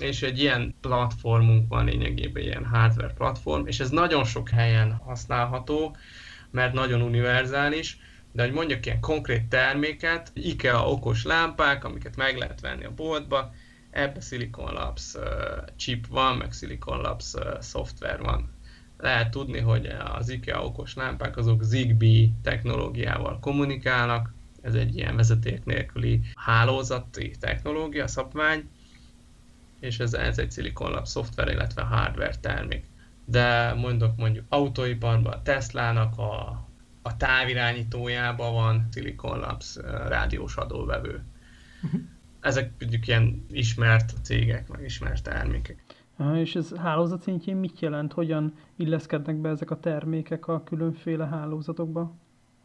És 0.00 0.22
egy 0.22 0.40
ilyen 0.40 0.74
platformunk 0.80 1.68
van 1.68 1.84
lényegében, 1.84 2.42
ilyen 2.42 2.64
hardware 2.64 3.12
platform, 3.12 3.66
és 3.66 3.80
ez 3.80 3.90
nagyon 3.90 4.24
sok 4.24 4.48
helyen 4.48 4.92
használható, 4.92 5.96
mert 6.50 6.72
nagyon 6.72 7.02
univerzális, 7.02 7.98
de 8.32 8.42
hogy 8.42 8.52
mondjak 8.52 8.86
ilyen 8.86 9.00
konkrét 9.00 9.48
terméket, 9.48 10.30
IKEA 10.34 10.88
okos 10.88 11.24
lámpák, 11.24 11.84
amiket 11.84 12.16
meg 12.16 12.36
lehet 12.36 12.60
venni 12.60 12.84
a 12.84 12.94
boltba, 12.94 13.52
ebbe 13.90 14.20
Silicon 14.20 14.72
Labs 14.72 15.14
uh, 15.14 15.22
chip 15.76 16.06
van, 16.06 16.36
meg 16.36 16.52
Silicon 16.52 17.00
Labs 17.00 17.32
uh, 17.34 17.60
szoftver 17.60 18.20
van 18.20 18.53
lehet 19.04 19.30
tudni, 19.30 19.58
hogy 19.58 19.86
az 20.14 20.28
IKEA 20.28 20.64
okos 20.64 20.94
lámpák 20.94 21.36
azok 21.36 21.62
Zigbee 21.62 22.28
technológiával 22.42 23.38
kommunikálnak, 23.38 24.32
ez 24.62 24.74
egy 24.74 24.96
ilyen 24.96 25.16
vezeték 25.16 25.64
nélküli 25.64 26.20
hálózati 26.34 27.30
technológia, 27.40 28.06
szabvány, 28.06 28.68
és 29.80 29.98
ez, 29.98 30.14
ez 30.14 30.38
egy 30.38 30.52
Silicon 30.52 30.90
Lab 30.90 31.06
szoftver, 31.06 31.48
illetve 31.48 31.82
hardware 31.82 32.34
termék. 32.40 32.84
De 33.24 33.74
mondok 33.74 34.16
mondjuk 34.16 34.44
autóiparban 34.48 35.32
a 35.32 35.42
Tesla-nak 35.42 36.18
a, 36.18 36.66
a 37.02 37.16
távirányítójában 37.16 38.52
van 38.52 38.88
Silicon 38.92 39.38
Labs 39.38 39.76
rádiós 40.08 40.56
adóvevő. 40.56 41.22
Uh-huh. 41.82 42.00
Ezek 42.40 42.70
mondjuk 42.80 43.06
ilyen 43.06 43.46
ismert 43.50 44.14
cégek, 44.22 44.68
meg 44.68 44.82
ismert 44.82 45.22
termékek. 45.22 45.83
És 46.34 46.54
ez 46.54 46.72
hálózat 46.76 47.22
szintjén 47.22 47.56
mit 47.56 47.80
jelent? 47.80 48.12
Hogyan 48.12 48.54
illeszkednek 48.76 49.36
be 49.36 49.48
ezek 49.48 49.70
a 49.70 49.80
termékek 49.80 50.46
a 50.46 50.62
különféle 50.64 51.26
hálózatokba? 51.26 52.14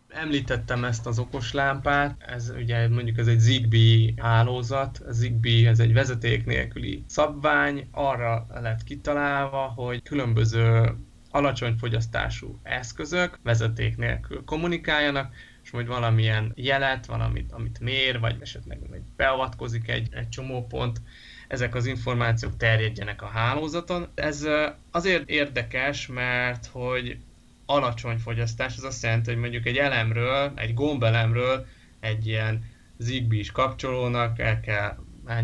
Említettem 0.09 0.83
ezt 0.83 1.05
az 1.05 1.19
okos 1.19 1.53
lámpát, 1.53 2.15
ez 2.19 2.53
ugye 2.57 2.87
mondjuk 2.87 3.17
ez 3.17 3.27
egy 3.27 3.39
Zigbee 3.39 4.13
hálózat, 4.17 5.01
a 5.07 5.11
Zigbee 5.11 5.69
ez 5.69 5.79
egy 5.79 5.93
vezeték 5.93 6.45
nélküli 6.45 7.03
szabvány, 7.07 7.87
arra 7.91 8.47
lett 8.61 8.83
kitalálva, 8.83 9.73
hogy 9.75 10.01
különböző 10.03 10.95
alacsony 11.31 11.75
fogyasztású 11.77 12.59
eszközök 12.63 13.39
vezeték 13.43 13.97
nélkül 13.97 14.43
kommunikáljanak, 14.43 15.33
és 15.63 15.69
hogy 15.69 15.87
valamilyen 15.87 16.51
jelet, 16.55 17.05
valamit, 17.05 17.51
amit 17.51 17.79
mér, 17.79 18.19
vagy 18.19 18.37
esetleg 18.39 18.79
beavatkozik 19.15 19.87
egy, 19.87 20.07
egy 20.11 20.29
csomópont, 20.29 21.01
ezek 21.49 21.75
az 21.75 21.85
információk 21.85 22.57
terjedjenek 22.57 23.21
a 23.21 23.25
hálózaton. 23.25 24.07
Ez 24.15 24.47
azért 24.91 25.29
érdekes, 25.29 26.07
mert 26.07 26.65
hogy 26.65 27.17
alacsony 27.65 28.17
fogyasztás, 28.17 28.77
az 28.77 28.83
azt 28.83 29.03
jelenti, 29.03 29.29
hogy 29.31 29.39
mondjuk 29.39 29.65
egy 29.65 29.77
elemről, 29.77 30.51
egy 30.55 30.73
gombelemről 30.73 31.65
egy 31.99 32.27
ilyen 32.27 32.63
zigbee 32.97 33.43
kapcsolónak 33.53 34.39
el 34.39 34.59
kell 34.59 34.97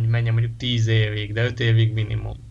menjen 0.08 0.34
mondjuk 0.34 0.58
10 0.58 0.88
évig, 0.88 1.34
de 1.34 1.44
5 1.44 1.60
évig 1.60 1.94
minimum. 1.94 2.45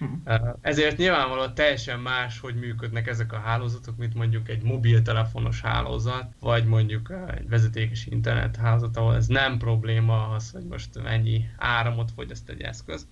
Uh-huh. 0.00 0.56
Ezért 0.60 0.96
nyilvánvalóan 0.96 1.54
teljesen 1.54 2.00
más, 2.00 2.40
hogy 2.40 2.54
működnek 2.54 3.06
ezek 3.06 3.32
a 3.32 3.38
hálózatok, 3.38 3.96
mint 3.96 4.14
mondjuk 4.14 4.48
egy 4.48 4.62
mobiltelefonos 4.62 5.60
hálózat, 5.60 6.32
vagy 6.40 6.64
mondjuk 6.64 7.12
egy 7.36 7.48
vezetékes 7.48 8.06
internet 8.06 8.56
hálózat, 8.56 8.96
ahol 8.96 9.14
ez 9.14 9.26
nem 9.26 9.58
probléma 9.58 10.28
az, 10.28 10.50
hogy 10.50 10.64
most 10.64 11.02
mennyi 11.02 11.44
áramot 11.56 12.10
fogyaszt 12.10 12.48
egy 12.48 12.60
eszköz. 12.60 13.06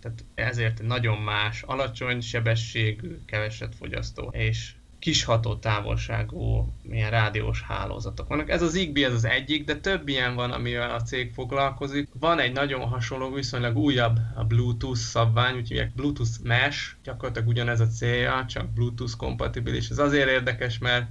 Tehát 0.00 0.24
ezért 0.34 0.82
nagyon 0.82 1.18
más, 1.18 1.62
alacsony 1.62 2.20
sebességű, 2.20 3.18
keveset 3.24 3.74
fogyasztó, 3.74 4.28
és 4.32 4.74
kis 4.98 5.24
hatótávolságú 5.24 6.72
milyen 6.82 7.10
rádiós 7.10 7.62
hálózatok 7.62 8.28
vannak. 8.28 8.50
Ez 8.50 8.62
az 8.62 8.70
Zigbee 8.70 9.06
ez 9.06 9.12
az 9.12 9.24
egyik, 9.24 9.64
de 9.64 9.76
több 9.76 10.08
ilyen 10.08 10.34
van, 10.34 10.50
amivel 10.50 10.94
a 10.94 11.02
cég 11.02 11.32
foglalkozik. 11.32 12.08
Van 12.18 12.38
egy 12.38 12.52
nagyon 12.52 12.80
hasonló, 12.80 13.32
viszonylag 13.32 13.76
újabb 13.76 14.18
a 14.34 14.44
Bluetooth 14.44 14.98
szabvány, 14.98 15.56
úgyhogy 15.56 15.90
Bluetooth 15.94 16.42
Mesh, 16.42 16.78
gyakorlatilag 17.04 17.48
ugyanez 17.48 17.80
a 17.80 17.86
célja, 17.86 18.44
csak 18.48 18.72
Bluetooth 18.72 19.16
kompatibilis. 19.16 19.88
Ez 19.88 19.98
azért 19.98 20.28
érdekes, 20.28 20.78
mert 20.78 21.06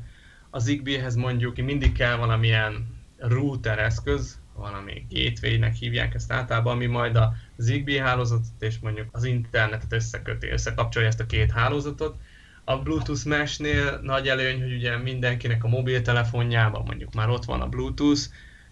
a 0.49 0.59
Zigbee-hez 0.59 1.15
mondjuk 1.15 1.55
mindig 1.55 1.91
kell 1.91 2.15
valamilyen 2.15 2.87
router 3.17 3.79
eszköz, 3.79 4.39
valami 4.55 5.05
gateway-nek 5.09 5.73
hívják 5.73 6.13
ezt 6.13 6.31
általában, 6.31 6.73
ami 6.73 6.85
majd 6.85 7.15
a 7.15 7.33
Zigbee 7.57 8.01
hálózatot 8.01 8.45
és 8.59 8.79
mondjuk 8.79 9.07
az 9.11 9.23
internetet 9.23 9.93
összeköti, 9.93 10.47
összekapcsolja 10.47 11.07
ezt 11.07 11.19
a 11.19 11.25
két 11.25 11.51
hálózatot, 11.51 12.15
a 12.65 12.77
Bluetooth 12.77 13.25
Mesh-nél 13.25 13.99
nagy 14.03 14.27
előny, 14.27 14.61
hogy 14.61 14.73
ugye 14.73 14.97
mindenkinek 14.97 15.63
a 15.63 15.67
mobiltelefonjában 15.67 16.83
mondjuk 16.85 17.13
már 17.13 17.29
ott 17.29 17.45
van 17.45 17.61
a 17.61 17.69
Bluetooth, 17.69 18.21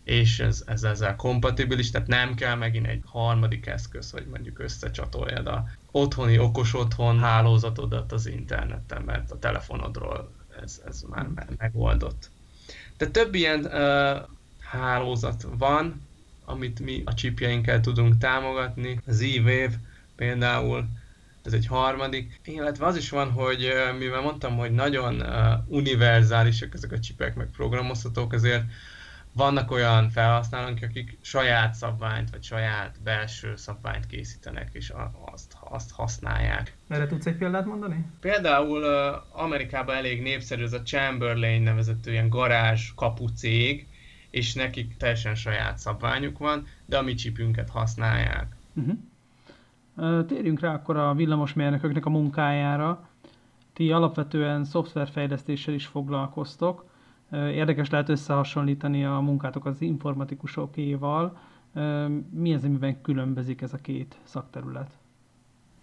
és 0.03 0.39
ez, 0.39 0.63
ez 0.65 0.83
ezzel 0.83 1.15
kompatibilis, 1.15 1.91
tehát 1.91 2.07
nem 2.07 2.35
kell 2.35 2.55
megint 2.55 2.87
egy 2.87 3.01
harmadik 3.05 3.65
eszköz, 3.65 4.11
hogy 4.11 4.25
mondjuk 4.29 4.59
összecsatoljad 4.59 5.47
a 5.47 5.67
otthoni 5.91 6.39
okos 6.39 6.73
otthon 6.73 7.19
hálózatodat 7.19 8.11
az 8.11 8.25
interneten, 8.25 9.01
mert 9.01 9.31
a 9.31 9.39
telefonodról 9.39 10.31
ez, 10.61 10.81
ez 10.87 11.03
már 11.09 11.27
megoldott. 11.57 12.29
De 12.97 13.07
több 13.07 13.35
ilyen 13.35 13.59
uh, 13.65 14.27
hálózat 14.59 15.47
van, 15.57 16.01
amit 16.45 16.79
mi 16.79 17.01
a 17.05 17.13
chipjeinkkel 17.13 17.79
tudunk 17.79 18.17
támogatni. 18.17 18.99
Az 19.05 19.21
E-Wave 19.21 19.79
például 20.15 20.87
ez 21.43 21.53
egy 21.53 21.67
harmadik. 21.67 22.39
Illetve 22.45 22.85
az 22.85 22.95
is 22.95 23.09
van, 23.09 23.31
hogy 23.31 23.73
mivel 23.97 24.21
mondtam, 24.21 24.57
hogy 24.57 24.71
nagyon 24.71 25.23
univerzálisak 25.67 26.73
ezek 26.73 26.91
a 26.91 26.99
csipek, 26.99 27.35
meg 27.35 27.49
programozhatók, 27.55 28.33
ezért 28.33 28.63
vannak 29.35 29.71
olyan 29.71 30.09
felhasználók, 30.09 30.77
akik 30.81 31.17
saját 31.21 31.73
szabványt, 31.73 32.29
vagy 32.29 32.43
saját 32.43 32.95
belső 33.03 33.55
szabványt 33.55 34.07
készítenek, 34.07 34.69
és 34.71 34.93
azt, 35.33 35.57
azt 35.69 35.91
használják. 35.91 36.75
Erre 36.87 37.07
tudsz 37.07 37.25
egy 37.25 37.35
példát 37.35 37.65
mondani? 37.65 38.05
Például 38.19 38.83
Amerikában 39.31 39.95
elég 39.95 40.21
népszerű 40.21 40.63
ez 40.63 40.73
a 40.73 40.81
Chamberlain 40.81 41.61
nevezető 41.61 42.11
ilyen 42.11 42.29
garázs 42.29 42.91
kapu 42.95 43.27
cég, 43.27 43.87
és 44.29 44.53
nekik 44.53 44.97
teljesen 44.97 45.35
saját 45.35 45.77
szabványuk 45.77 46.37
van, 46.37 46.67
de 46.85 46.97
a 46.97 47.01
mi 47.01 47.13
csipünket 47.13 47.69
használják. 47.69 48.55
Uh-huh. 48.73 48.97
Térjünk 50.27 50.59
rá 50.59 50.73
akkor 50.73 50.97
a 50.97 51.13
villamosmérnököknek 51.13 52.05
a 52.05 52.09
munkájára. 52.09 53.07
Ti 53.73 53.91
alapvetően 53.91 54.63
szoftverfejlesztéssel 54.63 55.73
is 55.73 55.85
foglalkoztok. 55.85 56.85
Érdekes 57.31 57.89
lehet 57.89 58.09
összehasonlítani 58.09 59.05
a 59.05 59.19
munkátok 59.19 59.65
az 59.65 59.81
informatikusokéval. 59.81 61.37
Mi 62.29 62.53
az, 62.53 62.63
amiben 62.63 63.01
különbözik 63.01 63.61
ez 63.61 63.73
a 63.73 63.77
két 63.77 64.17
szakterület? 64.23 64.91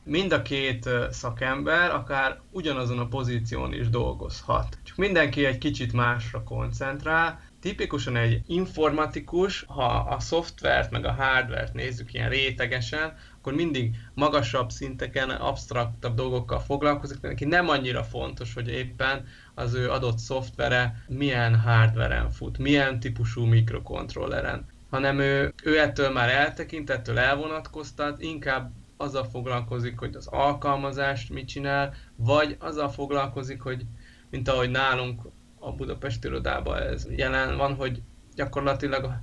Mind 0.02 0.32
a 0.32 0.42
két 0.42 0.88
szakember 1.10 1.90
akár 1.90 2.40
ugyanazon 2.50 2.98
a 2.98 3.06
pozíción 3.06 3.72
is 3.72 3.88
dolgozhat. 3.88 4.78
Csak 4.82 4.96
mindenki 4.96 5.44
egy 5.44 5.58
kicsit 5.58 5.92
másra 5.92 6.42
koncentrál. 6.42 7.40
Tipikusan 7.60 8.16
egy 8.16 8.42
informatikus, 8.46 9.64
ha 9.68 9.84
a 9.84 10.20
szoftvert 10.20 10.90
meg 10.90 11.04
a 11.04 11.12
hardvert 11.12 11.74
nézzük 11.74 12.14
ilyen 12.14 12.28
rétegesen, 12.28 13.16
akkor 13.38 13.52
mindig 13.52 13.96
magasabb 14.14 14.70
szinteken, 14.70 15.30
absztraktabb 15.30 16.14
dolgokkal 16.14 16.58
foglalkozik, 16.58 17.20
neki 17.20 17.44
nem 17.44 17.68
annyira 17.68 18.04
fontos, 18.04 18.54
hogy 18.54 18.68
éppen 18.68 19.26
az 19.54 19.74
ő 19.74 19.90
adott 19.90 20.18
szoftvere 20.18 21.04
milyen 21.08 21.60
hardveren 21.60 22.30
fut, 22.30 22.58
milyen 22.58 23.00
típusú 23.00 23.44
mikrokontrolleren, 23.44 24.66
hanem 24.90 25.18
ő, 25.18 25.54
ő 25.62 25.78
ettől 25.78 26.10
már 26.10 26.28
eltekint, 26.28 26.90
ettől 26.90 27.18
elvonatkoztat, 27.18 28.22
inkább 28.22 28.72
azzal 28.96 29.24
foglalkozik, 29.24 29.98
hogy 29.98 30.14
az 30.14 30.26
alkalmazást 30.26 31.30
mit 31.30 31.48
csinál, 31.48 31.94
vagy 32.16 32.56
azzal 32.58 32.88
foglalkozik, 32.88 33.60
hogy 33.60 33.84
mint 34.30 34.48
ahogy 34.48 34.70
nálunk 34.70 35.22
a 35.60 35.72
Budapesti 35.72 36.26
irodában 36.26 36.82
ez 36.82 37.06
jelen 37.10 37.56
van, 37.56 37.74
hogy 37.74 38.02
gyakorlatilag 38.34 39.20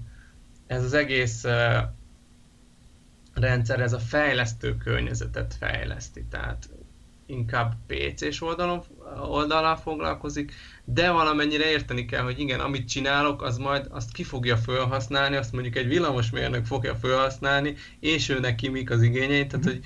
ez 0.67 0.84
az 0.84 0.94
egész 0.94 1.44
rendszer, 3.34 3.79
ez 3.79 3.94
a 3.94 4.00
fejlesztő 4.00 4.77
környezetet 4.77 5.56
fejleszti, 5.60 6.25
tehát 6.29 6.70
inkább 7.25 7.75
PC-s 7.88 8.41
oldalon, 8.41 8.84
oldalán 9.29 9.77
foglalkozik, 9.77 10.53
de 10.86 11.12
valamennyire 11.12 11.70
érteni 11.70 12.06
kell, 12.06 12.24
hogy 12.24 12.39
igen, 12.39 12.60
amit 12.60 12.88
csinálok, 12.88 13.41
az 13.41 13.58
majd 13.58 13.88
azt 13.89 14.12
ki 14.12 14.24
fogja 14.24 14.58
felhasználni, 14.58 15.36
azt 15.36 15.51
mondjuk 15.51 15.75
egy 15.75 15.88
villamosmérnök 15.88 16.65
fogja 16.65 16.96
felhasználni, 16.96 17.75
és 18.00 18.29
ő 18.29 18.39
neki 18.39 18.70
mik 18.70 18.89
az 18.89 19.01
igényei, 19.01 19.48
tehát 19.48 19.65
mhm. 19.65 19.74
hogy 19.74 19.86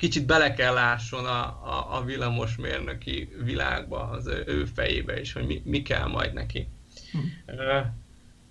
kicsit 0.00 0.26
bele 0.26 0.54
kell 0.54 0.74
lásson 0.74 1.26
a, 1.26 1.40
a, 1.64 1.96
a 1.96 2.04
villamosmérnöki 2.04 3.28
világba, 3.42 4.08
az 4.08 4.26
ő, 4.26 4.44
ő 4.46 4.64
fejébe 4.64 5.20
is, 5.20 5.32
hogy 5.32 5.46
mi, 5.46 5.62
mi 5.64 5.82
kell 5.82 6.06
majd 6.06 6.32
neki. 6.32 6.68
Hm. 7.12 7.18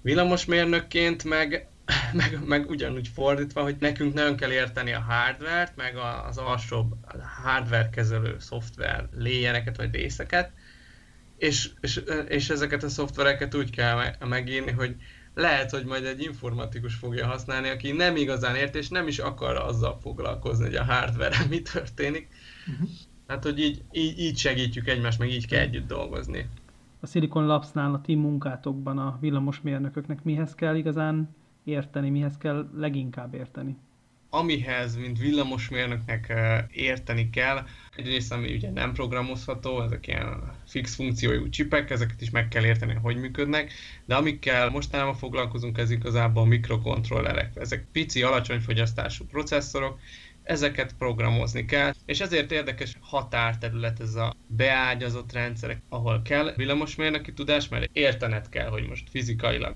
villamosmérnökként 0.01 1.23
meg, 1.23 1.67
meg, 2.19 2.39
meg 2.45 2.69
ugyanúgy 2.69 3.07
fordítva, 3.07 3.61
hogy 3.61 3.75
nekünk 3.79 4.13
nagyon 4.13 4.35
kell 4.35 4.51
érteni 4.51 4.91
a 4.93 4.99
hardvert, 4.99 5.75
meg 5.75 5.95
az 6.27 6.37
alsóbb 6.37 6.95
hardware 7.43 7.89
kezelő 7.89 8.35
szoftver 8.39 9.09
léjereket 9.17 9.77
vagy 9.77 9.93
részeket, 9.93 10.51
és, 11.37 11.69
és, 11.81 12.01
és 12.27 12.49
ezeket 12.49 12.83
a 12.83 12.89
szoftvereket 12.89 13.55
úgy 13.55 13.69
kell 13.69 14.15
megírni, 14.19 14.71
hogy 14.71 14.95
lehet, 15.39 15.71
hogy 15.71 15.85
majd 15.85 16.05
egy 16.05 16.23
informatikus 16.23 16.95
fogja 16.95 17.27
használni, 17.27 17.69
aki 17.69 17.91
nem 17.91 18.15
igazán 18.15 18.55
ért, 18.55 18.75
és 18.75 18.89
nem 18.89 19.07
is 19.07 19.19
akar 19.19 19.55
azzal 19.55 19.97
foglalkozni, 20.01 20.65
hogy 20.65 20.75
a 20.75 20.83
hardware 20.83 21.37
mi 21.49 21.61
történik. 21.61 22.27
Uh-huh. 22.67 22.89
Hát, 23.27 23.43
hogy 23.43 23.59
így, 23.59 23.83
így, 23.91 24.19
így 24.19 24.37
segítjük 24.37 24.87
egymást, 24.87 25.19
meg 25.19 25.29
így 25.31 25.47
kell 25.47 25.59
együtt 25.59 25.87
dolgozni. 25.87 26.49
A 26.99 27.07
Silicon 27.07 27.45
Labs-nál 27.45 27.93
a 27.93 28.01
ti 28.01 28.15
munkátokban 28.15 28.97
a 28.97 29.17
villamosmérnököknek 29.21 30.23
mihez 30.23 30.55
kell 30.55 30.75
igazán 30.75 31.35
érteni, 31.63 32.09
mihez 32.09 32.37
kell 32.37 32.69
leginkább 32.75 33.33
érteni? 33.33 33.77
Amihez, 34.29 34.95
mint 34.95 35.19
villamosmérnöknek 35.19 36.33
érteni 36.71 37.29
kell, 37.29 37.65
egyrészt 37.95 38.31
ami 38.31 38.53
ugye 38.53 38.71
nem 38.71 38.93
programozható, 38.93 39.81
ezek 39.81 40.07
ilyen 40.07 40.51
fix 40.67 40.95
funkciójú 40.95 41.49
csipek, 41.49 41.89
ezeket 41.89 42.21
is 42.21 42.29
meg 42.29 42.47
kell 42.47 42.65
érteni, 42.65 42.93
hogy 42.93 43.15
működnek, 43.15 43.71
de 44.05 44.15
amikkel 44.15 44.69
mostanában 44.69 45.15
foglalkozunk, 45.15 45.77
ez 45.77 45.91
igazából 45.91 46.45
mikrokontrollerek. 46.45 47.51
Ezek 47.55 47.87
pici, 47.91 48.23
alacsony 48.23 48.59
fogyasztású 48.59 49.25
processzorok, 49.25 49.99
ezeket 50.43 50.95
programozni 50.97 51.65
kell, 51.65 51.93
és 52.05 52.19
ezért 52.19 52.51
érdekes 52.51 52.95
határterület 52.99 53.99
ez 53.99 54.15
a 54.15 54.35
beágyazott 54.47 55.31
rendszerek, 55.31 55.81
ahol 55.89 56.21
kell 56.21 56.53
villamosmérnöki 56.55 57.33
tudás, 57.33 57.67
mert 57.67 57.89
értened 57.93 58.49
kell, 58.49 58.69
hogy 58.69 58.87
most 58.87 59.09
fizikailag 59.09 59.75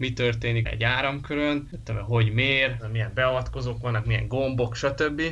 mi 0.00 0.12
történik 0.12 0.68
egy 0.68 0.82
áramkörön, 0.82 1.68
hogy 2.06 2.32
mér, 2.32 2.76
milyen 2.92 3.10
beavatkozók 3.14 3.80
vannak, 3.80 4.06
milyen 4.06 4.28
gombok, 4.28 4.74
stb. 4.74 5.22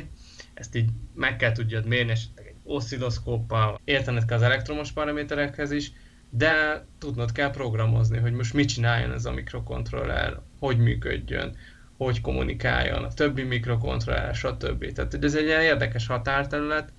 Ezt 0.53 0.75
így 0.75 0.89
meg 1.15 1.35
kell 1.35 1.51
tudjad 1.51 1.85
mérni 1.85 2.11
esetleg 2.11 2.47
egy 2.47 2.55
oszcilloszkóppal, 2.63 3.79
értened 3.83 4.25
kell 4.25 4.37
az 4.37 4.43
elektromos 4.43 4.91
paraméterekhez 4.91 5.71
is, 5.71 5.91
de 6.29 6.85
tudnod 6.97 7.31
kell 7.31 7.51
programozni, 7.51 8.17
hogy 8.17 8.33
most 8.33 8.53
mit 8.53 8.67
csináljon 8.67 9.11
ez 9.11 9.25
a 9.25 9.31
mikrokontroller, 9.31 10.39
hogy 10.59 10.77
működjön, 10.77 11.55
hogy 11.97 12.21
kommunikáljon 12.21 13.03
a 13.03 13.13
többi 13.13 13.43
mikrokontroller, 13.43 14.35
stb. 14.35 14.91
Tehát 14.91 15.23
ez 15.23 15.35
egy 15.35 15.45
ilyen 15.45 15.61
érdekes 15.61 16.07
határterület, 16.07 16.93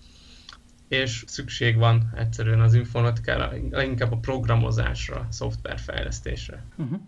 és 0.88 1.24
szükség 1.26 1.76
van 1.76 2.12
egyszerűen 2.16 2.60
az 2.60 2.74
informatikára, 2.74 3.52
leginkább 3.70 4.12
a 4.12 4.16
programozásra, 4.16 5.26
szoftverfejlesztésre. 5.30 6.64
Uh-huh. 6.76 7.00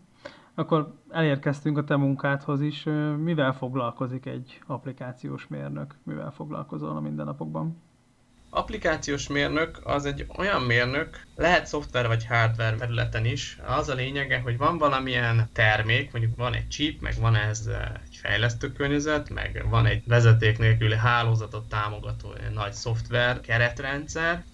Akkor 0.55 0.95
elérkeztünk 1.11 1.79
a 1.79 1.85
te 1.85 1.97
munkádhoz 1.97 2.61
is. 2.61 2.83
Mivel 3.19 3.53
foglalkozik 3.53 4.27
egy 4.27 4.61
applikációs 4.67 5.47
mérnök? 5.49 5.95
Mivel 6.03 6.31
foglalkozol 6.31 6.97
a 6.97 7.01
mindennapokban? 7.01 7.83
Applikációs 8.51 9.29
mérnök 9.29 9.81
az 9.85 10.05
egy 10.05 10.27
olyan 10.37 10.63
mérnök, 10.63 11.27
lehet 11.37 11.67
szoftver 11.67 12.07
vagy 12.07 12.27
hardware 12.27 12.77
területen 12.77 13.25
is. 13.25 13.59
Az 13.67 13.89
a 13.89 13.95
lényege, 13.95 14.41
hogy 14.41 14.57
van 14.57 14.79
valamilyen 14.79 15.49
termék, 15.53 16.13
mondjuk 16.13 16.37
van 16.37 16.55
egy 16.55 16.69
chip, 16.69 17.01
meg 17.01 17.15
van 17.21 17.35
ez 17.35 17.71
egy 18.07 18.17
fejlesztőkörnyezet, 18.17 19.31
meg 19.31 19.67
van 19.71 19.87
egy 19.87 20.03
vezeték 20.07 20.59
nélküli 20.59 20.97
hálózatot 20.97 21.69
támogató 21.69 22.35
nagy 22.55 22.73
szoftver 22.73 23.41
keretrendszer. 23.41 24.45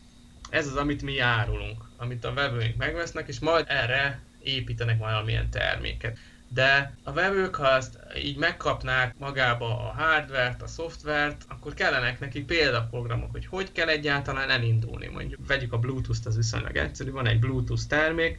Ez 0.51 0.67
az, 0.67 0.77
amit 0.77 1.03
mi 1.03 1.19
árulunk, 1.19 1.83
amit 1.97 2.25
a 2.25 2.35
vevőink 2.35 2.77
megvesznek, 2.77 3.29
és 3.29 3.41
majd 3.41 3.65
erre 3.69 4.21
építenek 4.49 4.99
valamilyen 4.99 5.51
terméket. 5.51 6.19
De 6.49 6.97
a 7.03 7.13
vevők, 7.13 7.55
ha 7.55 7.77
ezt 7.77 7.99
így 8.25 8.37
megkapnák 8.37 9.15
magába 9.19 9.67
a 9.67 10.03
hardvert, 10.03 10.63
a 10.63 10.67
szoftvert, 10.67 11.45
akkor 11.49 11.75
kellenek 11.75 12.21
neki 12.21 12.45
példaprogramok, 12.45 13.31
hogy 13.31 13.47
hogy 13.47 13.73
kell 13.73 13.89
egyáltalán 13.89 14.51
elindulni. 14.51 15.07
Mondjuk 15.07 15.47
vegyük 15.47 15.73
a 15.73 15.79
Bluetooth-t, 15.79 16.27
az 16.27 16.37
viszonylag 16.37 16.77
egyszerű, 16.77 17.11
van 17.11 17.27
egy 17.27 17.39
Bluetooth 17.39 17.87
termék, 17.89 18.39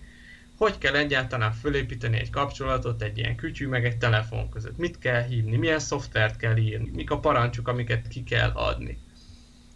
hogy 0.57 0.77
kell 0.77 0.95
egyáltalán 0.95 1.51
fölépíteni 1.51 2.17
egy 2.17 2.29
kapcsolatot 2.29 3.01
egy 3.01 3.17
ilyen 3.17 3.35
kütyű 3.35 3.67
meg 3.67 3.85
egy 3.85 3.97
telefon 3.97 4.49
között. 4.49 4.77
Mit 4.77 4.99
kell 4.99 5.23
hívni, 5.23 5.57
milyen 5.57 5.79
szoftvert 5.79 6.37
kell 6.37 6.57
írni, 6.57 6.89
mik 6.93 7.11
a 7.11 7.19
parancsok, 7.19 7.67
amiket 7.67 8.07
ki 8.07 8.23
kell 8.23 8.49
adni. 8.49 8.97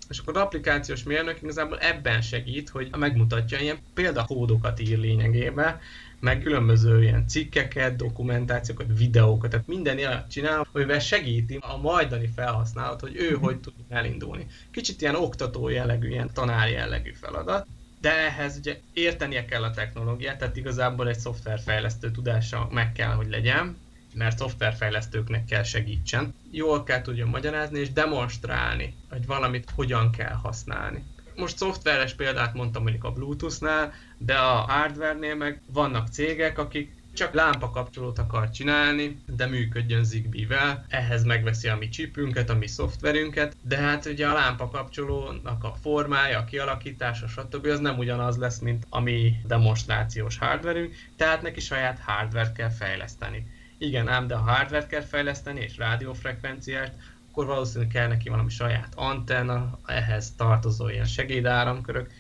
És 0.10 0.20
akkor 0.20 0.36
az 0.36 0.42
applikációs 0.42 1.04
mérnök 1.04 1.42
igazából 1.42 1.78
ebben 1.80 2.22
segít, 2.22 2.70
hogy 2.70 2.90
megmutatja, 2.98 3.60
ilyen 3.60 3.78
példakódokat 3.94 4.80
ír 4.80 4.98
lényegében, 4.98 5.80
meg 6.20 6.42
különböző 6.42 7.02
ilyen 7.04 7.28
cikkeket, 7.28 7.96
dokumentációkat, 7.96 8.88
videókat, 8.98 9.50
tehát 9.50 9.68
minden 9.68 9.98
ilyen 9.98 10.26
csinál, 10.30 10.68
amivel 10.72 11.00
segíti 11.00 11.58
a 11.62 11.78
majdani 11.78 12.30
felhasználót, 12.36 13.00
hogy 13.00 13.16
ő 13.16 13.34
hogy 13.34 13.60
tud 13.60 13.74
elindulni. 13.90 14.48
Kicsit 14.72 15.02
ilyen 15.02 15.16
oktató 15.16 15.70
jellegű, 15.70 16.10
ilyen 16.10 16.34
tanár 16.34 16.70
jellegű 16.70 17.12
feladat, 17.12 17.68
de 18.02 18.18
ehhez 18.18 18.58
ugye 18.58 18.80
értenie 18.94 19.46
kell 19.46 19.64
a 19.64 19.72
technológiát, 19.72 20.38
tehát 20.38 20.58
igazából 20.58 21.10
egy 21.10 21.20
szoftverfejlesztő 21.20 22.12
tudása 22.12 22.68
meg 22.72 22.92
kell, 22.92 23.14
hogy 23.14 23.30
legyen, 23.30 23.78
mert 24.14 24.38
szoftverfejlesztőknek 24.38 25.46
kell 25.46 25.64
segítsen. 25.64 26.34
Jól 26.52 26.84
kell 26.84 27.02
tudjon 27.02 27.30
magyarázni 27.30 27.80
és 27.80 27.92
demonstrálni, 27.92 28.96
hogy 29.10 29.26
valamit 29.26 29.72
hogyan 29.76 30.12
kell 30.12 30.34
használni 30.34 31.04
most 31.36 31.58
szoftveres 31.58 32.14
példát 32.14 32.54
mondtam 32.54 32.82
mondjuk 32.82 33.04
a 33.04 33.12
Bluetooth-nál, 33.12 33.94
de 34.18 34.36
a 34.36 34.56
hardware-nél 34.56 35.36
meg 35.36 35.62
vannak 35.66 36.08
cégek, 36.08 36.58
akik 36.58 36.92
csak 37.14 37.34
lámpa 37.34 37.70
kapcsolót 37.70 38.20
akar 38.20 38.50
csinálni, 38.50 39.18
de 39.26 39.46
működjön 39.46 40.04
Zigbee-vel, 40.04 40.86
ehhez 40.90 41.24
megveszi 41.24 41.68
a 41.68 41.78
mi 41.78 41.90
chipünket, 41.90 42.50
a 42.50 42.56
mi 42.56 42.68
szoftverünket, 42.68 43.56
de 43.62 43.78
hát 43.78 44.06
ugye 44.06 44.28
a 44.28 44.34
lámpa 44.34 44.70
kapcsolónak 44.70 45.64
a 45.64 45.76
formája, 45.82 46.40
a 46.40 46.44
kialakítása, 46.44 47.28
stb. 47.28 47.66
az 47.66 47.80
nem 47.80 47.98
ugyanaz 47.98 48.38
lesz, 48.38 48.60
mint 48.60 48.86
a 48.90 49.00
mi 49.00 49.36
demonstrációs 49.46 50.38
hardverünk, 50.38 50.96
tehát 51.18 51.42
neki 51.42 51.60
saját 51.60 52.00
hardware 52.00 52.52
kell 52.52 52.70
fejleszteni. 52.70 53.46
Igen, 53.84 54.08
ám 54.08 54.28
de 54.28 54.36
a 54.36 54.38
hardware 54.38 54.86
kell 54.86 55.02
fejleszteni 55.02 55.60
és 55.60 55.78
rádiófrekvenciát, 55.78 56.96
akkor 57.30 57.46
valószínűleg 57.46 57.92
kell 57.92 58.08
neki 58.08 58.30
valami 58.30 58.50
saját 58.50 58.94
antenna, 58.96 59.80
ehhez 59.86 60.34
tartozó 60.36 60.90
ilyen 60.90 61.06
segédáramkörök, 61.06 62.12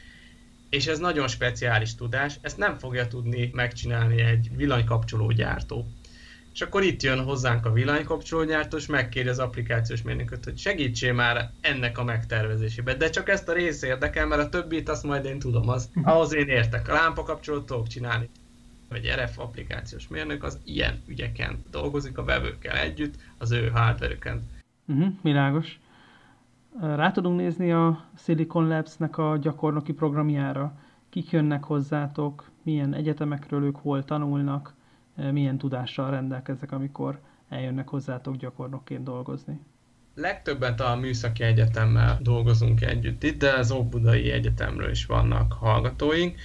és 0.69 0.88
ez 0.88 0.99
nagyon 0.99 1.28
speciális 1.28 1.95
tudás, 1.95 2.36
ezt 2.41 2.58
nem 2.58 2.78
fogja 2.78 3.08
tudni 3.08 3.49
megcsinálni 3.54 4.21
egy 4.21 4.49
villanykapcsológyártó. 4.56 5.88
És 6.54 6.62
akkor 6.62 6.84
itt 6.84 7.02
jön 7.02 7.23
hozzánk 7.23 7.65
a 7.65 7.71
villanykapcsológyártó, 7.71 8.78
és 8.78 8.86
megkéri 8.86 9.28
az 9.28 9.39
applikációs 9.39 10.02
mérnököt, 10.02 10.43
hogy 10.43 10.58
segítsél 10.58 11.13
már 11.13 11.52
ennek 11.62 11.97
a 11.97 12.04
megtervezésébe. 12.04 12.93
De 12.93 13.10
csak 13.10 13.30
ezt 13.30 13.49
a 13.49 13.54
részt 13.54 13.84
érdekel, 13.84 14.26
mert 14.26 14.41
a 14.41 14.49
többit 14.49 14.89
azt 14.89 15.04
majd 15.04 15.26
én 15.26 15.39
tudom, 15.39 15.69
az, 15.69 15.89
ahhoz 16.04 16.34
én 16.34 16.47
értek. 16.47 16.88
A 16.88 16.93
lámpakapcsolót 16.93 17.65
tudok 17.65 17.88
csinálni. 17.88 18.30
Vagy 18.93 19.12
RF 19.15 19.39
applikációs 19.39 20.08
mérnök 20.08 20.43
az 20.43 20.60
ilyen 20.63 21.01
ügyeken 21.08 21.63
dolgozik 21.71 22.17
a 22.17 22.23
vevőkkel 22.23 22.75
együtt, 22.75 23.15
az 23.38 23.51
ő 23.51 23.67
hardverüken. 23.67 24.41
Uh-huh, 24.88 25.13
világos. 25.21 25.79
Rá 26.82 27.12
tudunk 27.12 27.39
nézni 27.39 27.71
a 27.71 28.06
Silicon 28.17 28.67
Labs-nek 28.67 29.17
a 29.17 29.38
gyakornoki 29.38 29.93
programjára. 29.93 30.77
Kik 31.10 31.32
jönnek 31.32 31.63
hozzátok, 31.63 32.49
milyen 32.63 32.93
egyetemekről 32.93 33.63
ők 33.63 33.75
hol 33.75 34.03
tanulnak, 34.03 34.73
milyen 35.32 35.58
tudással 35.58 36.10
rendelkeznek, 36.10 36.71
amikor 36.71 37.19
eljönnek 37.49 37.89
hozzátok 37.89 38.36
gyakornokként 38.36 39.03
dolgozni? 39.03 39.60
Legtöbbet 40.15 40.82
a 40.82 40.95
Műszaki 40.95 41.43
Egyetemmel 41.43 42.19
dolgozunk 42.21 42.82
együtt 42.82 43.23
itt, 43.23 43.39
de 43.39 43.51
az 43.53 43.71
Óbudai 43.71 44.32
Egyetemről 44.32 44.89
is 44.89 45.06
vannak 45.06 45.53
hallgatóink. 45.53 46.39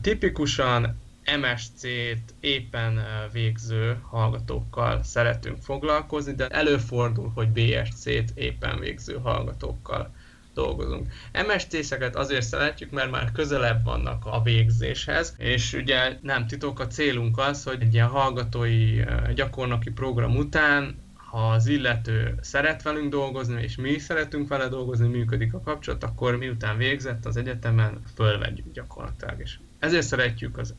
Tipikusan 0.00 0.96
MSC-t 1.36 2.34
éppen 2.40 3.00
végző 3.32 3.96
hallgatókkal 4.02 5.02
szeretünk 5.02 5.62
foglalkozni, 5.62 6.34
de 6.34 6.48
előfordul, 6.48 7.32
hogy 7.34 7.48
BSC-t 7.48 8.30
éppen 8.34 8.78
végző 8.78 9.18
hallgatókkal 9.22 10.14
dolgozunk. 10.54 11.12
MSC-szeket 11.46 12.16
azért 12.16 12.46
szeretjük, 12.46 12.90
mert 12.90 13.10
már 13.10 13.32
közelebb 13.32 13.84
vannak 13.84 14.26
a 14.26 14.42
végzéshez, 14.42 15.34
és 15.38 15.72
ugye 15.72 16.18
nem 16.22 16.46
titok, 16.46 16.80
a 16.80 16.86
célunk 16.86 17.38
az, 17.38 17.64
hogy 17.64 17.82
egy 17.82 17.94
ilyen 17.94 18.08
hallgatói 18.08 19.00
gyakornoki 19.34 19.90
program 19.90 20.36
után 20.36 21.06
ha 21.30 21.50
az 21.50 21.66
illető 21.66 22.34
szeret 22.40 22.82
velünk 22.82 23.10
dolgozni, 23.10 23.62
és 23.62 23.76
mi 23.76 23.90
is 23.90 24.02
szeretünk 24.02 24.48
vele 24.48 24.68
dolgozni, 24.68 25.08
működik 25.08 25.54
a 25.54 25.60
kapcsolat, 25.60 26.04
akkor 26.04 26.36
miután 26.36 26.76
végzett 26.76 27.26
az 27.26 27.36
egyetemen, 27.36 28.02
fölvegyük 28.14 28.72
gyakorlatilag. 28.72 29.40
És 29.40 29.58
ezért 29.78 30.06
szeretjük 30.06 30.58
az, 30.58 30.74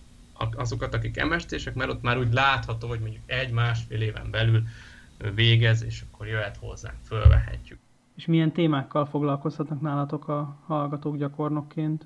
azokat, 0.56 0.94
akik 0.94 1.24
MST-sek, 1.26 1.74
mert 1.74 1.90
ott 1.90 2.02
már 2.02 2.18
úgy 2.18 2.34
látható, 2.34 2.88
hogy 2.88 3.00
mondjuk 3.00 3.24
egy-másfél 3.26 4.02
éven 4.02 4.32
belül 4.32 4.64
végez, 5.36 5.84
és 5.84 6.04
akkor 6.12 6.28
jöhet 6.28 6.58
hozzánk, 6.58 6.98
fölvehetjük. 7.06 7.80
És 8.16 8.26
milyen 8.26 8.52
témákkal 8.52 9.06
foglalkozhatnak 9.06 9.82
nálatok 9.82 10.28
a 10.28 10.58
hallgatók 10.66 11.18
gyakornokként? 11.18 12.06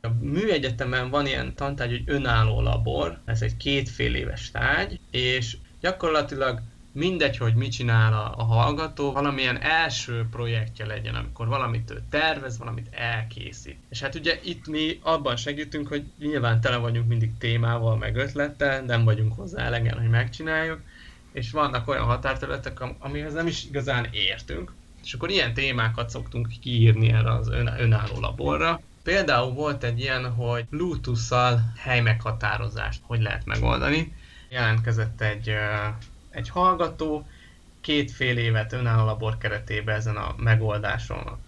A 0.00 0.08
műegyetemen 0.20 1.10
van 1.10 1.26
ilyen 1.26 1.54
tantárgy, 1.54 1.90
hogy 1.90 2.14
önálló 2.14 2.60
labor, 2.60 3.20
ez 3.24 3.42
egy 3.42 3.56
kétfél 3.56 4.14
éves 4.14 4.50
tárgy, 4.50 5.00
és 5.10 5.56
gyakorlatilag 5.80 6.60
mindegy, 6.92 7.36
hogy 7.36 7.54
mit 7.54 7.72
csinál 7.72 8.12
a, 8.12 8.34
a 8.36 8.42
hallgató, 8.42 9.12
valamilyen 9.12 9.60
első 9.60 10.26
projektje 10.30 10.86
legyen, 10.86 11.14
amikor 11.14 11.48
valamit 11.48 11.90
ő 11.90 12.02
tervez, 12.10 12.58
valamit 12.58 12.88
elkészít. 12.90 13.76
És 13.88 14.00
hát 14.00 14.14
ugye 14.14 14.40
itt 14.44 14.66
mi 14.66 14.98
abban 15.02 15.36
segítünk, 15.36 15.88
hogy 15.88 16.04
nyilván 16.18 16.60
tele 16.60 16.76
vagyunk 16.76 17.08
mindig 17.08 17.30
témával, 17.38 17.96
meg 17.96 18.16
ötlettel, 18.16 18.80
nem 18.80 19.04
vagyunk 19.04 19.36
hozzá 19.36 19.64
elegen, 19.64 19.98
hogy 19.98 20.10
megcsináljuk, 20.10 20.80
és 21.32 21.50
vannak 21.50 21.88
olyan 21.88 22.04
határterületek, 22.04 22.80
amihez 22.98 23.32
nem 23.34 23.46
is 23.46 23.64
igazán 23.64 24.08
értünk, 24.10 24.72
és 25.02 25.12
akkor 25.12 25.30
ilyen 25.30 25.54
témákat 25.54 26.10
szoktunk 26.10 26.48
kiírni 26.60 27.12
erre 27.12 27.32
az 27.32 27.48
ön, 27.48 27.74
önálló 27.78 28.20
laborra. 28.20 28.80
Például 29.02 29.52
volt 29.52 29.84
egy 29.84 30.00
ilyen, 30.00 30.32
hogy 30.32 30.66
Bluetooth-szal 30.70 31.72
helymeghatározást 31.76 33.00
hogy 33.02 33.22
lehet 33.22 33.44
megoldani. 33.44 34.14
Jelentkezett 34.48 35.20
egy 35.20 35.50
egy 36.32 36.48
hallgató 36.48 37.26
két 37.80 38.10
fél 38.10 38.38
évet 38.38 38.72
önálló 38.72 39.04
labor 39.04 39.38
keretében 39.38 39.96
ezen 39.96 40.16
a 40.16 40.34
megoldással 40.36 41.38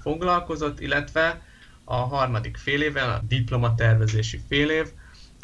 foglalkozott, 0.00 0.80
illetve 0.80 1.42
a 1.84 1.96
harmadik 1.96 2.56
fél 2.56 2.82
évvel, 2.82 3.10
a 3.10 3.22
diplomatervezési 3.28 4.40
fél 4.48 4.70
év, 4.70 4.86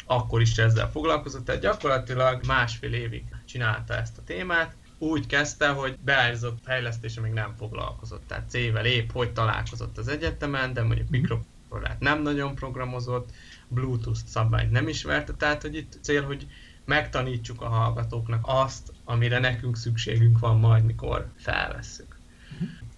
akkor 0.05 0.41
is 0.41 0.57
ezzel 0.57 0.91
foglalkozott, 0.91 1.45
tehát 1.45 1.61
gyakorlatilag 1.61 2.45
másfél 2.45 2.93
évig 2.93 3.23
csinálta 3.45 3.95
ezt 3.95 4.17
a 4.17 4.23
témát, 4.25 4.75
úgy 4.97 5.25
kezdte, 5.25 5.67
hogy 5.67 5.97
beállított 5.99 6.59
fejlesztése 6.63 7.21
még 7.21 7.31
nem 7.31 7.53
foglalkozott, 7.57 8.27
tehát 8.27 8.49
C-vel 8.49 8.85
épp 8.85 9.11
hogy 9.11 9.31
találkozott 9.33 9.97
az 9.97 10.07
egyetemen, 10.07 10.73
de 10.73 10.83
mondjuk 10.83 11.09
mikrokontrollát 11.09 11.99
nem 11.99 12.21
nagyon 12.21 12.55
programozott, 12.55 13.29
Bluetooth 13.67 14.19
szabványt 14.25 14.71
nem 14.71 14.87
ismerte, 14.87 15.33
tehát 15.33 15.61
hogy 15.61 15.75
itt 15.75 15.97
cél, 16.01 16.23
hogy 16.23 16.47
megtanítsuk 16.89 17.61
a 17.61 17.67
hallgatóknak 17.67 18.43
azt, 18.47 18.91
amire 19.03 19.39
nekünk 19.39 19.77
szükségünk 19.77 20.39
van 20.39 20.59
majd, 20.59 20.83
mikor 20.83 21.27
felvesszük. 21.37 22.17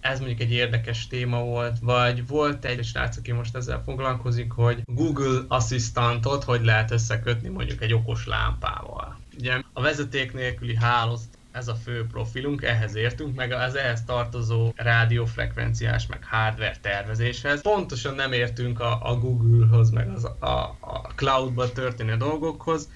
Ez 0.00 0.18
mondjuk 0.18 0.40
egy 0.40 0.52
érdekes 0.52 1.06
téma 1.06 1.40
volt, 1.44 1.78
vagy 1.80 2.26
volt 2.26 2.64
egy 2.64 2.84
srác, 2.84 3.16
aki 3.16 3.32
most 3.32 3.56
ezzel 3.56 3.82
foglalkozik, 3.84 4.52
hogy 4.52 4.82
Google 4.84 5.40
Assistantot 5.48 6.44
hogy 6.44 6.64
lehet 6.64 6.90
összekötni 6.90 7.48
mondjuk 7.48 7.82
egy 7.82 7.92
okos 7.92 8.26
lámpával. 8.26 9.18
Ugye 9.38 9.60
a 9.72 9.80
vezeték 9.80 10.32
nélküli 10.32 10.76
hálózat 10.76 11.38
ez 11.50 11.68
a 11.68 11.74
fő 11.74 12.06
profilunk, 12.06 12.62
ehhez 12.62 12.94
értünk, 12.94 13.34
meg 13.34 13.52
az 13.52 13.74
ehhez 13.74 14.04
tartozó 14.04 14.72
rádiófrekvenciás, 14.76 16.06
meg 16.06 16.24
hardware 16.24 16.76
tervezéshez. 16.80 17.62
Pontosan 17.62 18.14
nem 18.14 18.32
értünk 18.32 18.80
a, 18.80 18.98
a 19.02 19.18
Google-hoz, 19.18 19.90
meg 19.90 20.08
az, 20.08 20.24
a, 20.24 20.76
a 20.80 21.12
cloudban 21.14 21.72
történő 21.72 22.16
dolgokhoz, 22.16 22.88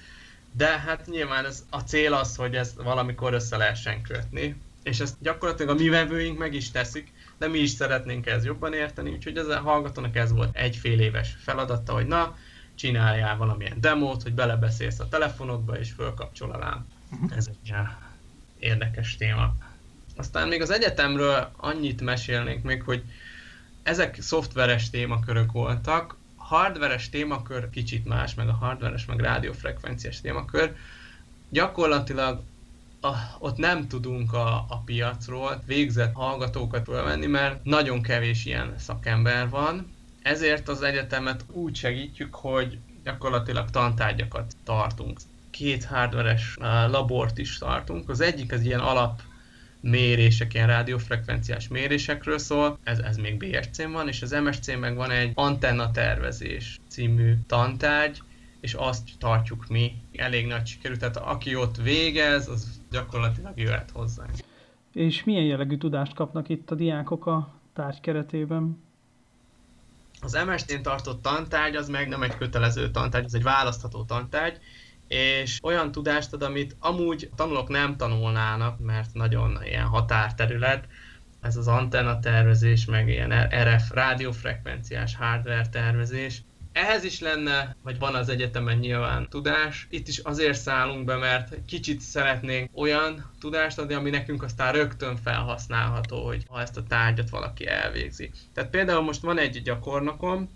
de 0.57 0.79
hát 0.79 1.05
nyilván 1.05 1.45
ez, 1.45 1.65
a 1.69 1.79
cél 1.79 2.13
az, 2.13 2.35
hogy 2.35 2.55
ezt 2.55 2.81
valamikor 2.81 3.33
össze 3.33 3.57
lehessen 3.57 4.01
kötni, 4.01 4.55
és 4.83 4.99
ezt 4.99 5.15
gyakorlatilag 5.21 5.75
a 5.75 5.81
mi 5.81 5.89
vevőink 5.89 6.37
meg 6.37 6.53
is 6.53 6.71
teszik, 6.71 7.11
de 7.37 7.47
mi 7.47 7.57
is 7.57 7.69
szeretnénk 7.69 8.25
ezt 8.25 8.45
jobban 8.45 8.73
érteni, 8.73 9.11
úgyhogy 9.11 9.37
ez 9.37 9.47
a 9.47 9.59
hallgatónak 9.59 10.15
ez 10.15 10.31
volt 10.31 10.55
egy 10.55 10.75
fél 10.75 10.99
éves 10.99 11.35
feladata, 11.39 11.93
hogy 11.93 12.07
na, 12.07 12.37
csináljál 12.75 13.37
valamilyen 13.37 13.77
demót, 13.79 14.23
hogy 14.23 14.33
belebeszélsz 14.33 14.99
a 14.99 15.07
telefonodba, 15.07 15.79
és 15.79 15.91
fölkapcsol 15.91 16.51
a 16.51 16.57
lám. 16.57 16.87
Uh-huh. 17.11 17.37
Ez 17.37 17.47
egy 17.47 17.73
érdekes 18.59 19.15
téma. 19.17 19.55
Aztán 20.15 20.47
még 20.47 20.61
az 20.61 20.69
egyetemről 20.69 21.51
annyit 21.57 22.01
mesélnék 22.01 22.61
még, 22.61 22.81
hogy 22.81 23.03
ezek 23.83 24.21
szoftveres 24.21 24.89
témakörök 24.89 25.51
voltak, 25.51 26.17
hardveres 26.47 27.09
témakör 27.09 27.69
kicsit 27.69 28.05
más, 28.05 28.33
meg 28.33 28.47
a 28.47 28.53
hardveres, 28.53 29.05
meg 29.05 29.19
rádiófrekvenciás 29.19 30.21
témakör. 30.21 30.75
Gyakorlatilag 31.49 32.41
a, 33.01 33.13
ott 33.39 33.57
nem 33.57 33.87
tudunk 33.87 34.33
a, 34.33 34.65
a 34.69 34.81
piacról 34.85 35.63
végzett 35.65 36.13
hallgatókat 36.13 36.83
fölvenni, 36.83 37.25
mert 37.25 37.63
nagyon 37.63 38.01
kevés 38.01 38.45
ilyen 38.45 38.73
szakember 38.77 39.49
van. 39.49 39.95
Ezért 40.21 40.67
az 40.67 40.81
egyetemet 40.81 41.45
úgy 41.51 41.75
segítjük, 41.75 42.35
hogy 42.35 42.77
gyakorlatilag 43.03 43.69
tantárgyakat 43.69 44.55
tartunk. 44.63 45.19
Két 45.49 45.85
hardveres 45.85 46.55
labort 46.87 47.37
is 47.37 47.57
tartunk. 47.57 48.09
Az 48.09 48.21
egyik 48.21 48.51
az 48.51 48.61
ilyen 48.61 48.79
alap 48.79 49.21
mérések, 49.89 50.53
ilyen 50.53 50.67
rádiófrekvenciás 50.67 51.67
mérésekről 51.67 52.37
szól, 52.37 52.77
ez, 52.83 52.99
ez 52.99 53.17
még 53.17 53.37
BSC-n 53.37 53.91
van, 53.91 54.07
és 54.07 54.21
az 54.21 54.31
MSC 54.31 54.79
meg 54.79 54.95
van 54.95 55.11
egy 55.11 55.31
antenna 55.33 55.91
tervezés 55.91 56.79
című 56.87 57.33
tantárgy, 57.47 58.21
és 58.59 58.73
azt 58.73 59.09
tartjuk 59.19 59.67
mi 59.67 59.95
elég 60.15 60.47
nagy 60.47 60.65
sikerű, 60.65 60.95
tehát 60.95 61.17
aki 61.17 61.55
ott 61.55 61.77
végez, 61.77 62.47
az 62.47 62.81
gyakorlatilag 62.91 63.59
jöhet 63.59 63.91
hozzánk. 63.91 64.31
És 64.93 65.23
milyen 65.23 65.43
jellegű 65.43 65.77
tudást 65.77 66.13
kapnak 66.13 66.49
itt 66.49 66.71
a 66.71 66.75
diákok 66.75 67.25
a 67.25 67.53
tárgy 67.73 67.99
keretében? 67.99 68.85
Az 70.21 70.37
MST-n 70.47 70.81
tartott 70.81 71.21
tantárgy 71.21 71.75
az 71.75 71.89
meg 71.89 72.07
nem 72.07 72.23
egy 72.23 72.37
kötelező 72.37 72.91
tantárgy, 72.91 73.25
ez 73.25 73.33
egy 73.33 73.43
választható 73.43 74.03
tantárgy, 74.03 74.57
és 75.07 75.59
olyan 75.63 75.91
tudást 75.91 76.33
ad, 76.33 76.41
amit 76.41 76.75
amúgy 76.79 77.29
tanulók 77.35 77.67
nem 77.69 77.97
tanulnának, 77.97 78.79
mert 78.79 79.13
nagyon 79.13 79.59
ilyen 79.63 79.85
határterület, 79.85 80.87
ez 81.41 81.55
az 81.55 81.67
antenna 81.67 82.19
tervezés, 82.19 82.85
meg 82.85 83.09
ilyen 83.09 83.49
RF 83.63 83.91
rádiófrekvenciás 83.93 85.15
hardware 85.15 85.67
tervezés. 85.71 86.41
Ehhez 86.71 87.03
is 87.03 87.19
lenne, 87.19 87.75
vagy 87.83 87.99
van 87.99 88.15
az 88.15 88.29
egyetemen 88.29 88.77
nyilván 88.77 89.29
tudás. 89.29 89.87
Itt 89.89 90.07
is 90.07 90.17
azért 90.17 90.57
szállunk 90.57 91.05
be, 91.05 91.15
mert 91.15 91.65
kicsit 91.65 92.01
szeretnénk 92.01 92.69
olyan 92.73 93.31
tudást 93.39 93.79
adni, 93.79 93.93
ami 93.93 94.09
nekünk 94.09 94.43
aztán 94.43 94.73
rögtön 94.73 95.15
felhasználható, 95.15 96.25
hogy 96.25 96.45
ha 96.47 96.61
ezt 96.61 96.77
a 96.77 96.83
tárgyat 96.83 97.29
valaki 97.29 97.67
elvégzi. 97.67 98.31
Tehát 98.53 98.69
például 98.69 99.01
most 99.01 99.21
van 99.21 99.37
egy 99.37 99.61
gyakornokom, 99.61 100.49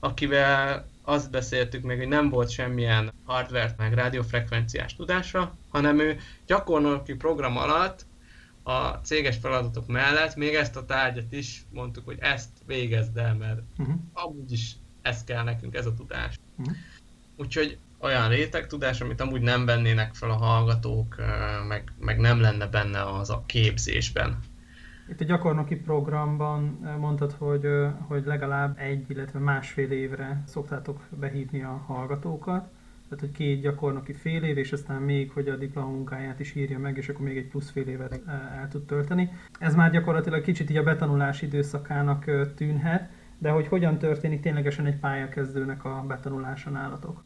akivel 0.00 0.89
azt 1.02 1.30
beszéltük 1.30 1.82
meg, 1.82 1.98
hogy 1.98 2.08
nem 2.08 2.28
volt 2.28 2.50
semmilyen 2.50 3.12
hardware 3.24 3.74
meg 3.76 3.94
rádiófrekvenciás 3.94 4.96
tudása, 4.96 5.56
hanem 5.68 5.98
ő 5.98 6.18
gyakornoki 6.46 7.14
program 7.14 7.56
alatt 7.56 8.06
a 8.62 8.88
céges 8.88 9.36
feladatok 9.36 9.86
mellett 9.86 10.36
még 10.36 10.54
ezt 10.54 10.76
a 10.76 10.84
tárgyat 10.84 11.32
is 11.32 11.64
mondtuk, 11.70 12.04
hogy 12.04 12.18
ezt 12.20 12.50
végezd 12.66 13.16
el, 13.16 13.34
mert 13.34 13.60
uh-huh. 13.78 13.94
amúgy 14.12 14.52
is 14.52 14.76
ez 15.02 15.24
kell 15.24 15.42
nekünk, 15.42 15.74
ez 15.74 15.86
a 15.86 15.94
tudás. 15.94 16.38
Uh-huh. 16.56 16.76
Úgyhogy 17.36 17.78
olyan 17.98 18.28
réteg 18.28 18.66
tudás, 18.66 19.00
amit 19.00 19.20
amúgy 19.20 19.40
nem 19.40 19.64
vennének 19.64 20.14
fel 20.14 20.30
a 20.30 20.36
hallgatók, 20.36 21.16
meg, 21.68 21.92
meg 21.98 22.18
nem 22.18 22.40
lenne 22.40 22.66
benne 22.66 23.02
az 23.02 23.30
a 23.30 23.42
képzésben. 23.46 24.38
Itt 25.10 25.20
a 25.20 25.24
gyakornoki 25.24 25.76
programban 25.76 26.78
eh, 26.84 26.96
mondtad, 26.96 27.32
hogy, 27.32 27.64
eh, 27.64 27.92
hogy 28.06 28.24
legalább 28.26 28.78
egy, 28.78 29.04
illetve 29.08 29.38
másfél 29.38 29.90
évre 29.90 30.42
szoktátok 30.46 31.00
behívni 31.10 31.62
a 31.62 31.82
hallgatókat. 31.86 32.68
Tehát, 33.08 33.20
hogy 33.20 33.30
két 33.30 33.60
gyakornoki 33.60 34.12
fél 34.12 34.42
év, 34.42 34.58
és 34.58 34.72
aztán 34.72 35.02
még, 35.02 35.30
hogy 35.30 35.48
a 35.48 35.56
diplomunkáját 35.56 36.40
is 36.40 36.54
írja 36.54 36.78
meg, 36.78 36.96
és 36.96 37.08
akkor 37.08 37.24
még 37.24 37.36
egy 37.36 37.48
plusz 37.48 37.70
fél 37.70 37.88
évet 37.88 38.20
eh, 38.26 38.60
el 38.60 38.68
tud 38.68 38.86
tölteni. 38.86 39.30
Ez 39.58 39.74
már 39.74 39.90
gyakorlatilag 39.90 40.42
kicsit 40.42 40.70
így 40.70 40.76
a 40.76 40.82
betanulási 40.82 41.46
időszakának 41.46 42.24
tűnhet, 42.54 43.10
de 43.38 43.50
hogy 43.50 43.66
hogyan 43.66 43.98
történik 43.98 44.40
ténylegesen 44.40 44.86
egy 44.86 44.98
pályakezdőnek 44.98 45.84
a 45.84 46.04
betanulása 46.08 46.70
nálatok? 46.70 47.24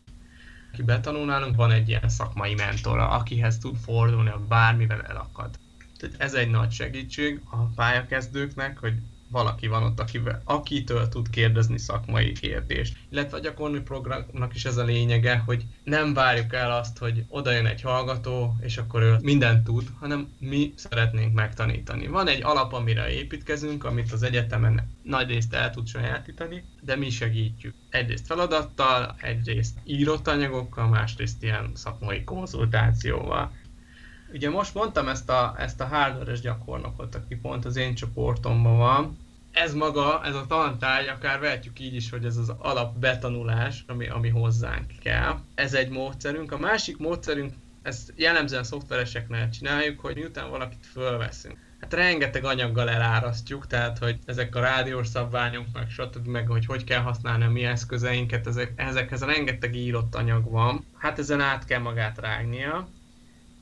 aki 0.73 0.83
betanul 0.83 1.25
nálunk, 1.25 1.57
van 1.57 1.70
egy 1.70 1.88
ilyen 1.88 2.09
szakmai 2.09 2.55
mentora, 2.55 3.09
akihez 3.09 3.59
tud 3.59 3.77
fordulni, 3.77 4.31
ha 4.31 4.38
bármivel 4.49 5.03
elakad. 5.03 5.59
Tehát 6.05 6.21
ez 6.21 6.35
egy 6.35 6.51
nagy 6.51 6.73
segítség 6.73 7.40
a 7.51 7.57
pályakezdőknek, 7.57 8.79
hogy 8.79 8.95
valaki 9.35 9.67
van 9.67 9.83
ott, 9.83 10.01
akivel, 10.01 10.43
akitől 10.45 11.09
tud 11.09 11.31
kérdezni 11.31 11.79
szakmai 11.79 12.33
kérdést. 12.33 12.97
Illetve 13.09 13.37
a 13.37 13.40
gyakorló 13.40 13.81
programnak 13.81 14.55
is 14.55 14.64
ez 14.64 14.77
a 14.77 14.85
lényege, 14.85 15.37
hogy 15.37 15.64
nem 15.85 16.14
várjuk 16.14 16.53
el 16.53 16.73
azt, 16.73 16.99
hogy 16.99 17.25
oda 17.29 17.51
jön 17.51 17.67
egy 17.67 17.81
hallgató, 17.81 18.57
és 18.61 18.77
akkor 18.77 19.03
ő 19.03 19.17
mindent 19.23 19.64
tud, 19.64 19.88
hanem 19.99 20.29
mi 20.38 20.73
szeretnénk 20.77 21.35
megtanítani. 21.35 22.07
Van 22.07 22.29
egy 22.29 22.43
alap, 22.43 22.73
amire 22.73 23.12
építkezünk, 23.12 23.85
amit 23.85 24.12
az 24.12 24.23
egyetemen 24.23 24.90
nagy 25.03 25.29
részt 25.29 25.55
el 25.55 25.71
tud 25.71 25.87
sajátítani, 25.87 26.64
de 26.81 26.97
mi 26.97 27.11
segítjük. 27.11 27.75
Egyrészt 27.90 28.27
feladattal, 28.27 29.17
egyrészt 29.21 29.79
írott 29.85 30.29
anyagokkal, 30.29 30.88
másrészt 30.88 31.43
ilyen 31.43 31.71
szakmai 31.75 32.25
konzultációval. 32.25 33.53
Ugye 34.35 34.51
most 34.51 34.75
mondtam 34.75 35.09
ezt 35.09 35.31
a, 35.31 35.55
ezt 35.59 35.81
a 35.81 35.87
hardware 35.87 36.35
gyakornokot, 36.35 37.14
aki 37.14 37.35
pont 37.35 37.64
az 37.64 37.77
én 37.77 37.94
csoportomban 37.94 38.77
van, 38.77 39.18
ez 39.53 39.75
maga, 39.75 40.25
ez 40.25 40.35
a 40.35 40.47
tantárgy, 40.49 41.09
akár 41.09 41.40
vehetjük 41.40 41.81
így 41.81 41.94
is, 41.94 42.11
hogy 42.11 42.25
ez 42.25 42.37
az 42.37 42.53
alap 42.59 42.99
betanulás, 42.99 43.85
ami, 43.87 44.09
ami 44.09 44.29
hozzánk 44.29 44.92
kell. 45.03 45.38
Ez 45.55 45.75
egy 45.75 45.88
módszerünk. 45.88 46.53
A 46.53 46.59
másik 46.59 46.97
módszerünk, 46.97 47.53
ezt 47.83 48.12
jellemzően 48.16 48.64
szoftvereseknél 48.64 49.49
csináljuk, 49.49 50.01
hogy 50.01 50.14
miután 50.14 50.51
valakit 50.51 50.87
fölveszünk, 50.87 51.59
hát 51.81 51.92
rengeteg 51.92 52.44
anyaggal 52.44 52.90
elárasztjuk, 52.90 53.66
tehát 53.66 53.99
hogy 53.99 54.18
ezek 54.25 54.57
a 54.57 54.61
rádiós 54.61 55.07
szabványok, 55.07 55.66
meg 55.73 55.90
stb. 55.90 56.27
meg 56.27 56.47
hogy 56.47 56.66
hogy 56.66 56.85
kell 56.85 57.01
használni 57.01 57.44
a 57.44 57.51
mi 57.51 57.64
eszközeinket, 57.64 58.47
ezek, 58.47 58.73
ezekhez 58.77 59.23
rengeteg 59.23 59.75
írott 59.75 60.14
anyag 60.14 60.51
van. 60.51 60.85
Hát 60.97 61.18
ezen 61.18 61.40
át 61.40 61.64
kell 61.64 61.81
magát 61.81 62.18
rágnia, 62.18 62.88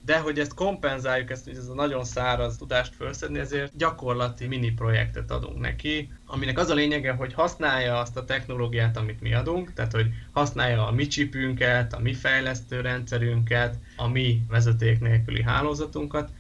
de 0.05 0.19
hogy 0.19 0.39
ezt 0.39 0.55
kompenzáljuk, 0.55 1.31
ezt 1.31 1.49
ez 1.49 1.69
a 1.69 1.75
nagyon 1.75 2.05
száraz 2.05 2.57
tudást 2.57 2.95
felszedni, 2.95 3.39
ezért 3.39 3.77
gyakorlati 3.77 4.47
mini 4.47 4.71
projektet 4.71 5.31
adunk 5.31 5.59
neki, 5.59 6.13
aminek 6.27 6.59
az 6.59 6.69
a 6.69 6.75
lényege, 6.75 7.13
hogy 7.13 7.33
használja 7.33 7.99
azt 7.99 8.17
a 8.17 8.25
technológiát, 8.25 8.97
amit 8.97 9.21
mi 9.21 9.35
adunk, 9.35 9.73
tehát 9.73 9.93
hogy 9.93 10.07
használja 10.33 10.87
a 10.87 10.93
mi 10.93 11.07
csipünket, 11.07 11.93
a 11.93 11.99
mi 11.99 12.15
fejlesztő 12.15 12.81
rendszerünket, 12.81 13.79
a 13.97 14.09
mi 14.09 14.43
vezeték 14.49 15.01
nélküli 15.01 15.43
hálózatunkat, 15.43 16.31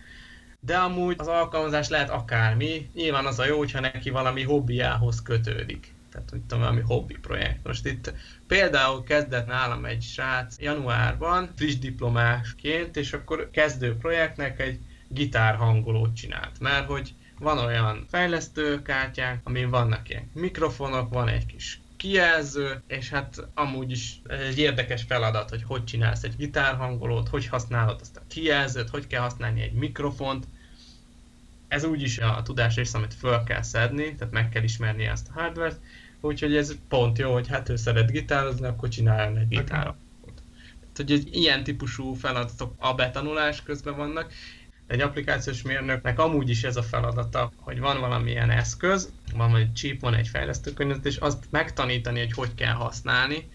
de 0.60 0.76
amúgy 0.76 1.14
az 1.18 1.26
alkalmazás 1.26 1.88
lehet 1.88 2.10
akármi, 2.10 2.90
nyilván 2.94 3.26
az 3.26 3.38
a 3.38 3.46
jó, 3.46 3.58
hogyha 3.58 3.80
neki 3.80 4.10
valami 4.10 4.42
hobbiához 4.42 5.22
kötődik 5.22 5.94
tehát 6.12 6.30
hogy 6.30 6.40
valami 6.48 6.80
hobbi 6.80 7.14
projekt. 7.14 7.66
Most 7.66 7.86
itt 7.86 8.12
például 8.46 9.02
kezdett 9.02 9.46
nálam 9.46 9.84
egy 9.84 10.02
srác 10.02 10.58
januárban, 10.58 11.50
friss 11.56 11.78
diplomásként, 11.78 12.96
és 12.96 13.12
akkor 13.12 13.50
kezdő 13.52 13.96
projektnek 13.96 14.60
egy 14.60 14.78
gitár 15.08 15.54
hangolót 15.54 16.14
csinált, 16.14 16.60
mert 16.60 16.86
hogy 16.86 17.14
van 17.38 17.58
olyan 17.58 18.06
fejlesztőkártyák, 18.10 19.40
amin 19.44 19.70
vannak 19.70 20.08
ilyen 20.08 20.30
mikrofonok, 20.34 21.12
van 21.12 21.28
egy 21.28 21.46
kis 21.46 21.80
kijelző, 21.96 22.82
és 22.86 23.10
hát 23.10 23.48
amúgy 23.54 23.90
is 23.90 24.20
egy 24.28 24.58
érdekes 24.58 25.02
feladat, 25.02 25.50
hogy 25.50 25.62
hogy 25.62 25.84
csinálsz 25.84 26.22
egy 26.22 26.36
gitárhangolót, 26.36 27.28
hogy 27.28 27.46
használod 27.46 28.00
azt 28.00 28.16
a 28.16 28.22
kijelzőt, 28.28 28.88
hogy 28.88 29.06
kell 29.06 29.20
használni 29.20 29.62
egy 29.62 29.72
mikrofont. 29.72 30.46
Ez 31.68 31.84
úgyis 31.84 32.18
a 32.18 32.42
tudás 32.44 32.74
része, 32.74 32.98
amit 32.98 33.14
föl 33.14 33.42
kell 33.42 33.62
szedni, 33.62 34.14
tehát 34.14 34.32
meg 34.32 34.48
kell 34.48 34.62
ismerni 34.62 35.04
ezt 35.04 35.28
a 35.28 35.40
hardware-t, 35.40 35.80
Úgyhogy 36.24 36.56
ez 36.56 36.74
pont 36.88 37.18
jó, 37.18 37.32
hogy 37.32 37.48
hát 37.48 37.68
ő 37.68 37.76
szeret 37.76 38.10
gitározni, 38.10 38.66
akkor 38.66 38.88
csináljon 38.88 39.36
egy 39.36 39.48
gitárot. 39.48 39.96
Tehát, 40.92 40.96
hogy 40.96 41.12
egy 41.12 41.36
ilyen 41.36 41.64
típusú 41.64 42.12
feladatok 42.12 42.74
a 42.78 42.94
betanulás 42.94 43.62
közben 43.62 43.96
vannak. 43.96 44.32
Egy 44.86 45.00
applikációs 45.00 45.62
mérnöknek 45.62 46.18
amúgy 46.18 46.48
is 46.48 46.64
ez 46.64 46.76
a 46.76 46.82
feladata, 46.82 47.52
hogy 47.56 47.78
van 47.80 48.00
valamilyen 48.00 48.50
eszköz, 48.50 49.12
van 49.34 49.56
egy 49.56 49.72
chip, 49.72 50.00
van 50.00 50.14
egy 50.14 50.28
fejlesztőkönyv, 50.28 50.96
és 51.02 51.16
azt 51.16 51.44
megtanítani, 51.50 52.18
hogy 52.18 52.32
hogy 52.32 52.54
kell 52.54 52.74
használni, 52.74 53.48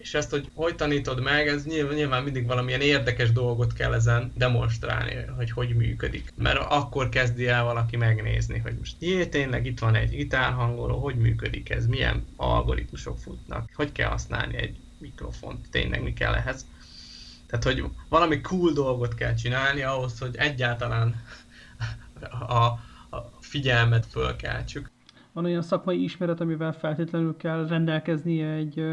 és 0.00 0.14
ezt, 0.14 0.30
hogy 0.30 0.50
hogy 0.54 0.76
tanítod 0.76 1.20
meg, 1.22 1.48
ez 1.48 1.64
nyilván, 1.64 1.94
nyilván 1.94 2.22
mindig 2.22 2.46
valamilyen 2.46 2.80
érdekes 2.80 3.32
dolgot 3.32 3.72
kell 3.72 3.94
ezen 3.94 4.32
demonstrálni, 4.36 5.14
hogy 5.36 5.50
hogy 5.50 5.76
működik. 5.76 6.32
Mert 6.36 6.58
akkor 6.58 7.08
kezdi 7.08 7.46
el 7.46 7.64
valaki 7.64 7.96
megnézni, 7.96 8.58
hogy 8.58 8.74
most 8.78 8.96
jé, 8.98 9.26
tényleg 9.26 9.66
itt 9.66 9.78
van 9.78 9.94
egy 9.94 10.10
gitárhangoló, 10.10 10.98
hogy 10.98 11.14
működik 11.14 11.70
ez, 11.70 11.86
milyen 11.86 12.26
algoritmusok 12.36 13.18
futnak, 13.18 13.70
hogy 13.74 13.92
kell 13.92 14.08
használni 14.08 14.56
egy 14.56 14.76
mikrofont, 14.98 15.70
tényleg 15.70 16.02
mi 16.02 16.12
kell 16.12 16.34
ehhez. 16.34 16.66
Tehát, 17.46 17.64
hogy 17.64 17.84
valami 18.08 18.40
cool 18.40 18.72
dolgot 18.72 19.14
kell 19.14 19.34
csinálni 19.34 19.82
ahhoz, 19.82 20.18
hogy 20.18 20.36
egyáltalán 20.36 21.22
a, 22.48 22.64
a 23.16 23.30
figyelmet 23.40 24.06
fölkeltsük. 24.06 24.90
Van 25.32 25.44
olyan 25.44 25.62
szakmai 25.62 26.02
ismeret, 26.02 26.40
amivel 26.40 26.72
feltétlenül 26.72 27.36
kell 27.36 27.66
rendelkeznie 27.66 28.50
egy 28.50 28.84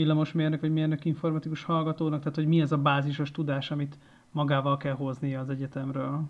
villamosmérnök 0.00 0.60
vagy 0.60 0.72
mérnök 0.72 1.04
informatikus 1.04 1.64
hallgatónak, 1.64 2.18
tehát 2.18 2.34
hogy 2.34 2.46
mi 2.46 2.60
ez 2.60 2.72
a 2.72 2.76
bázisos 2.76 3.30
tudás, 3.30 3.70
amit 3.70 3.98
magával 4.30 4.76
kell 4.76 4.94
hoznia 4.94 5.40
az 5.40 5.50
egyetemről? 5.50 6.22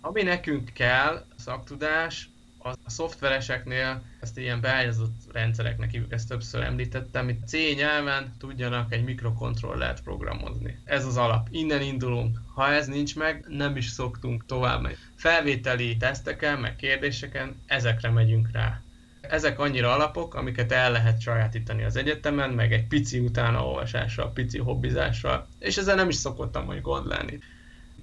Ami 0.00 0.22
nekünk 0.22 0.70
kell, 0.72 1.24
szaktudás, 1.36 2.30
a 2.64 2.90
szoftvereseknél 2.90 4.02
ezt 4.20 4.38
ilyen 4.38 4.60
beágyazott 4.60 5.32
rendszereknek 5.32 5.90
hívjuk, 5.90 6.12
ezt 6.12 6.28
többször 6.28 6.62
említettem, 6.62 7.28
itt 7.28 7.46
C 7.46 7.52
nyelven 7.76 8.34
tudjanak 8.38 8.92
egy 8.92 9.04
mikrokontrollert 9.04 10.02
programozni. 10.02 10.78
Ez 10.84 11.06
az 11.06 11.16
alap. 11.16 11.48
Innen 11.50 11.82
indulunk. 11.82 12.38
Ha 12.54 12.72
ez 12.72 12.86
nincs 12.86 13.16
meg, 13.16 13.44
nem 13.48 13.76
is 13.76 13.88
szoktunk 13.88 14.46
tovább 14.46 14.82
menni. 14.82 14.94
Felvételi 15.14 15.96
teszteken, 15.96 16.58
meg 16.58 16.76
kérdéseken, 16.76 17.56
ezekre 17.66 18.10
megyünk 18.10 18.50
rá 18.52 18.80
ezek 19.22 19.58
annyira 19.58 19.92
alapok, 19.92 20.34
amiket 20.34 20.72
el 20.72 20.92
lehet 20.92 21.20
sajátítani 21.20 21.82
az 21.84 21.96
egyetemen, 21.96 22.50
meg 22.50 22.72
egy 22.72 22.86
pici 22.86 23.18
utánaolvasással, 23.18 24.32
pici 24.32 24.58
hobbizással, 24.58 25.46
és 25.58 25.76
ezzel 25.76 25.94
nem 25.94 26.08
is 26.08 26.14
szokottam 26.14 26.66
hogy 26.66 26.80
gond 26.80 27.06
lenni. 27.06 27.38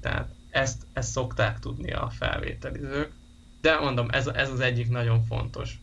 Tehát 0.02 0.30
ezt, 0.50 0.86
ezt 0.94 1.12
szokták 1.12 1.60
tudni 1.60 1.92
a 1.92 2.10
felvételizők. 2.10 3.12
De 3.62 3.80
mondom, 3.80 4.08
ez, 4.12 4.28
ez 4.28 4.50
az 4.50 4.60
egyik 4.60 4.90
nagyon 4.90 5.24
fontos. 5.24 5.80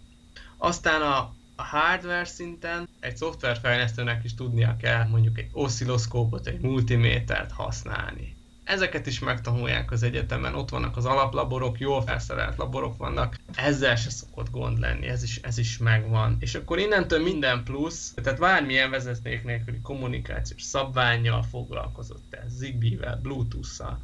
Aztán 0.56 1.02
a, 1.02 1.34
a 1.56 1.62
hardware 1.62 2.24
szinten 2.24 2.88
egy 3.00 3.16
szoftverfejlesztőnek 3.16 4.24
is 4.24 4.34
tudnia 4.34 4.76
kell 4.80 5.06
mondjuk 5.06 5.38
egy 5.38 5.48
oszilloszkópot, 5.52 6.46
egy 6.46 6.60
multimétert 6.60 7.52
használni 7.52 8.35
Ezeket 8.66 9.06
is 9.06 9.18
megtanulják 9.18 9.90
az 9.90 10.02
egyetemen, 10.02 10.54
ott 10.54 10.70
vannak 10.70 10.96
az 10.96 11.04
alaplaborok, 11.04 11.78
jól 11.78 12.02
felszerelt 12.02 12.56
laborok 12.56 12.96
vannak, 12.96 13.38
ezzel 13.54 13.96
se 13.96 14.10
szokott 14.10 14.50
gond 14.50 14.78
lenni, 14.78 15.06
ez 15.06 15.22
is, 15.22 15.36
ez 15.36 15.58
is 15.58 15.78
megvan. 15.78 16.36
És 16.40 16.54
akkor 16.54 16.78
innentől 16.78 17.22
minden 17.22 17.64
plusz, 17.64 18.14
tehát 18.22 18.38
bármilyen 18.38 18.90
vezeték 18.90 19.44
nélküli 19.44 19.80
kommunikációs 19.80 20.62
szabványjal 20.62 21.42
foglalkozott 21.42 22.34
ez, 22.34 22.52
Zigbee-vel, 22.52 23.18
Bluetooth-szal, 23.22 24.00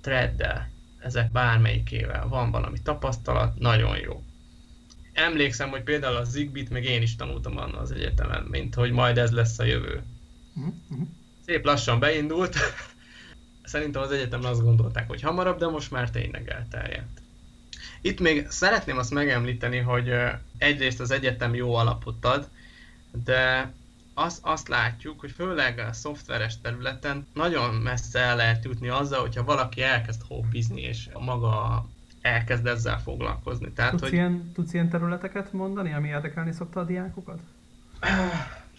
Thread-del, 0.00 0.70
ezek 0.98 1.32
bármelyikével 1.32 2.28
van 2.28 2.50
valami 2.50 2.80
tapasztalat, 2.82 3.58
nagyon 3.58 3.96
jó. 3.98 4.22
Emlékszem, 5.12 5.70
hogy 5.70 5.82
például 5.82 6.16
a 6.16 6.24
Zigbee-t 6.24 6.70
meg 6.70 6.84
én 6.84 7.02
is 7.02 7.16
tanultam 7.16 7.56
anna 7.56 7.78
az 7.78 7.92
egyetemen, 7.92 8.42
mint 8.42 8.74
hogy 8.74 8.90
majd 8.90 9.18
ez 9.18 9.30
lesz 9.30 9.58
a 9.58 9.64
jövő. 9.64 10.02
Uh-huh. 10.54 11.08
Szép 11.46 11.64
lassan 11.64 11.98
beindult, 11.98 12.56
Szerintem 13.70 14.02
az 14.02 14.10
egyetem 14.10 14.44
azt 14.44 14.62
gondolták, 14.62 15.08
hogy 15.08 15.20
hamarabb, 15.20 15.58
de 15.58 15.66
most 15.66 15.90
már 15.90 16.10
tényleg 16.10 16.48
elterjedt. 16.48 17.20
Itt 18.00 18.20
még 18.20 18.46
szeretném 18.48 18.98
azt 18.98 19.10
megemlíteni, 19.10 19.78
hogy 19.78 20.12
egyrészt 20.58 21.00
az 21.00 21.10
egyetem 21.10 21.54
jó 21.54 21.74
alapot 21.74 22.24
ad, 22.24 22.48
de 23.24 23.72
azt, 24.14 24.38
azt 24.42 24.68
látjuk, 24.68 25.20
hogy 25.20 25.30
főleg 25.30 25.78
a 25.78 25.92
szoftveres 25.92 26.60
területen 26.60 27.26
nagyon 27.34 27.74
messze 27.74 28.18
el 28.18 28.36
lehet 28.36 28.64
jutni 28.64 28.88
azzal, 28.88 29.20
hogyha 29.20 29.44
valaki 29.44 29.82
elkezd 29.82 30.22
hobbizni, 30.28 30.80
és 30.80 31.08
maga 31.18 31.86
elkezd 32.20 32.66
ezzel 32.66 33.00
foglalkozni. 33.00 33.72
Tehát, 33.72 33.90
tudsz, 33.90 34.02
hogy... 34.02 34.12
ilyen, 34.12 34.52
tudsz 34.52 34.74
ilyen 34.74 34.88
területeket 34.88 35.52
mondani, 35.52 35.92
ami 35.92 36.08
érdekelni 36.08 36.52
szokta 36.52 36.80
a 36.80 36.84
diákokat? 36.84 37.38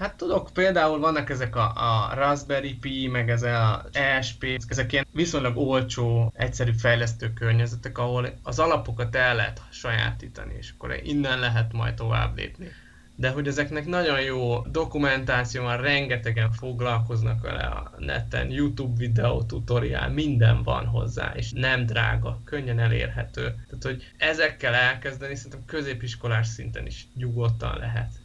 Hát 0.00 0.16
tudok, 0.16 0.50
például 0.52 0.98
vannak 0.98 1.30
ezek 1.30 1.56
a, 1.56 1.72
a 1.74 2.14
Raspberry 2.14 2.74
Pi, 2.74 3.06
meg 3.06 3.30
ez 3.30 3.42
a 3.42 3.84
ESP, 3.92 4.46
ezek 4.68 4.92
ilyen 4.92 5.06
viszonylag 5.12 5.56
olcsó, 5.56 6.32
egyszerű 6.36 6.72
fejlesztő 6.72 7.32
környezetek, 7.32 7.98
ahol 7.98 8.28
az 8.42 8.58
alapokat 8.58 9.16
el 9.16 9.36
lehet 9.36 9.62
sajátítani, 9.70 10.54
és 10.58 10.72
akkor 10.76 11.00
innen 11.02 11.38
lehet 11.38 11.72
majd 11.72 11.94
tovább 11.94 12.36
lépni. 12.36 12.68
De 13.16 13.30
hogy 13.30 13.46
ezeknek 13.46 13.86
nagyon 13.86 14.20
jó 14.20 14.62
dokumentáció 14.66 15.62
van, 15.62 15.80
rengetegen 15.80 16.52
foglalkoznak 16.52 17.40
vele 17.40 17.62
a 17.62 17.92
neten, 17.98 18.50
YouTube 18.50 18.96
videó, 18.96 19.42
tutoriál, 19.42 20.10
minden 20.10 20.62
van 20.62 20.86
hozzá, 20.86 21.32
és 21.34 21.52
nem 21.52 21.86
drága, 21.86 22.40
könnyen 22.44 22.78
elérhető. 22.78 23.42
Tehát, 23.42 23.82
hogy 23.82 24.12
ezekkel 24.16 24.74
elkezdeni 24.74 25.34
szerintem 25.34 25.64
középiskolás 25.64 26.46
szinten 26.46 26.86
is 26.86 27.06
nyugodtan 27.14 27.78
lehet 27.78 28.19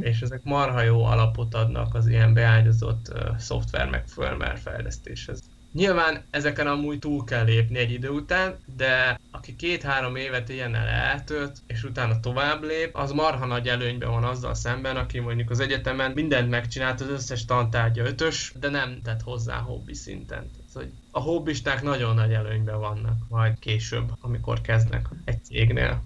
és 0.00 0.20
ezek 0.20 0.40
marha 0.42 0.82
jó 0.82 1.04
alapot 1.04 1.54
adnak 1.54 1.94
az 1.94 2.06
ilyen 2.06 2.34
beágyazott 2.34 3.12
uh, 3.12 3.36
szoftver 3.36 3.90
meg 3.90 4.08
firmware 4.08 4.56
fejlesztéshez. 4.56 5.42
Nyilván 5.74 6.22
ezeken 6.30 6.66
amúgy 6.66 6.98
túl 6.98 7.24
kell 7.24 7.44
lépni 7.44 7.78
egy 7.78 7.92
idő 7.92 8.08
után, 8.08 8.56
de 8.76 9.20
aki 9.30 9.56
két-három 9.56 10.16
évet 10.16 10.48
ilyennel 10.48 10.86
eltölt, 10.86 11.58
és 11.66 11.84
utána 11.84 12.20
tovább 12.20 12.62
lép, 12.62 12.96
az 12.96 13.12
marha 13.12 13.46
nagy 13.46 13.68
előnyben 13.68 14.10
van 14.10 14.24
azzal 14.24 14.54
szemben, 14.54 14.96
aki 14.96 15.18
mondjuk 15.18 15.50
az 15.50 15.60
egyetemen 15.60 16.10
mindent 16.14 16.50
megcsinált, 16.50 17.00
az 17.00 17.08
összes 17.08 17.44
tantárgya 17.44 18.04
ötös, 18.04 18.52
de 18.60 18.68
nem 18.68 19.00
tett 19.02 19.22
hozzá 19.22 19.56
hobbi 19.56 19.94
szinten. 19.94 20.50
Tehát, 20.50 20.72
hogy 20.72 20.90
a 21.10 21.20
hobbisták 21.20 21.82
nagyon 21.82 22.14
nagy 22.14 22.32
előnyben 22.32 22.78
vannak 22.78 23.16
majd 23.28 23.58
később, 23.58 24.12
amikor 24.20 24.60
kezdnek 24.60 25.08
egy 25.24 25.44
cégnél. 25.44 26.02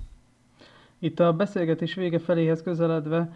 Itt 0.98 1.20
a 1.20 1.32
beszélgetés 1.32 1.94
vége 1.94 2.18
feléhez 2.18 2.62
közeledve 2.62 3.32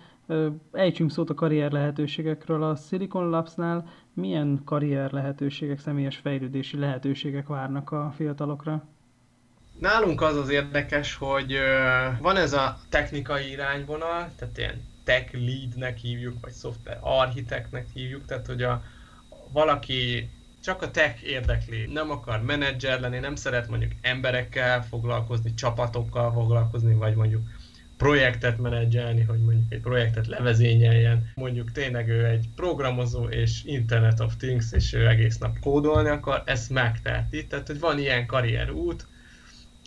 ejtsünk 0.73 1.11
szót 1.11 1.31
a 1.31 1.35
karrier 1.35 1.73
lehetőségekről. 1.73 2.63
A 2.63 2.75
Silicon 2.75 3.29
Labs-nál 3.29 3.89
milyen 4.15 4.61
karrier 4.65 5.13
lehetőségek, 5.13 5.79
személyes 5.79 6.17
fejlődési 6.17 6.79
lehetőségek 6.79 7.47
várnak 7.47 7.91
a 7.91 8.13
fiatalokra? 8.17 8.85
Nálunk 9.79 10.21
az 10.21 10.37
az 10.37 10.49
érdekes, 10.49 11.15
hogy 11.15 11.57
van 12.21 12.37
ez 12.37 12.53
a 12.53 12.79
technikai 12.89 13.51
irányvonal, 13.51 14.31
tehát 14.37 14.59
ilyen 14.59 14.83
tech 15.05 15.35
leadnek 15.35 15.97
hívjuk, 15.97 16.35
vagy 16.41 16.53
szoftver 16.53 16.99
architektnek 17.01 17.87
hívjuk, 17.95 18.25
tehát 18.27 18.47
hogy 18.47 18.63
a, 18.63 18.83
valaki 19.53 20.31
csak 20.63 20.83
a 20.83 20.91
tech 20.91 21.25
érdekli, 21.25 21.87
nem 21.93 22.11
akar 22.11 22.43
menedzser 22.43 23.01
lenni, 23.01 23.19
nem 23.19 23.35
szeret 23.35 23.69
mondjuk 23.69 23.93
emberekkel 24.01 24.85
foglalkozni, 24.85 25.55
csapatokkal 25.55 26.33
foglalkozni, 26.33 26.95
vagy 26.95 27.15
mondjuk 27.15 27.43
projektet 28.03 28.59
menedzselni, 28.59 29.23
hogy 29.23 29.39
mondjuk 29.39 29.73
egy 29.73 29.81
projektet 29.81 30.27
levezényeljen. 30.27 31.31
Mondjuk 31.35 31.73
tényleg 31.73 32.09
ő 32.09 32.27
egy 32.27 32.49
programozó 32.57 33.25
és 33.25 33.65
Internet 33.65 34.21
of 34.21 34.37
Things, 34.37 34.73
és 34.73 34.93
ő 34.93 35.09
egész 35.09 35.39
nap 35.39 35.59
kódolni 35.59 36.09
akar, 36.09 36.43
ezt 36.47 36.71
megteheti. 36.71 37.47
Tehát, 37.47 37.67
hogy 37.67 37.81
van 37.81 37.99
ilyen 37.99 38.27
karrierút, 38.27 39.07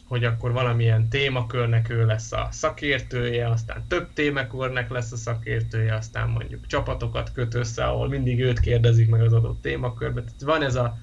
hogy 0.08 0.23
akkor 0.23 0.51
valamilyen 0.51 1.10
témakörnek 1.10 1.89
ő 1.89 2.06
lesz 2.06 2.32
a 2.32 2.47
szakértője, 2.51 3.49
aztán 3.49 3.86
több 3.88 4.13
témakörnek 4.13 4.89
lesz 4.89 5.12
a 5.12 5.17
szakértője, 5.17 5.95
aztán 5.95 6.30
mondjuk 6.30 6.67
csapatokat 6.67 7.32
köt 7.32 7.54
össze, 7.54 7.84
ahol 7.84 8.08
mindig 8.08 8.39
őt 8.39 8.60
kérdezik 8.60 9.10
meg 9.10 9.21
az 9.21 9.34
adott 9.34 9.62
témakörbe. 9.62 10.21
Tehát 10.21 10.41
van 10.41 10.63
ez 10.63 10.75
a 10.75 10.97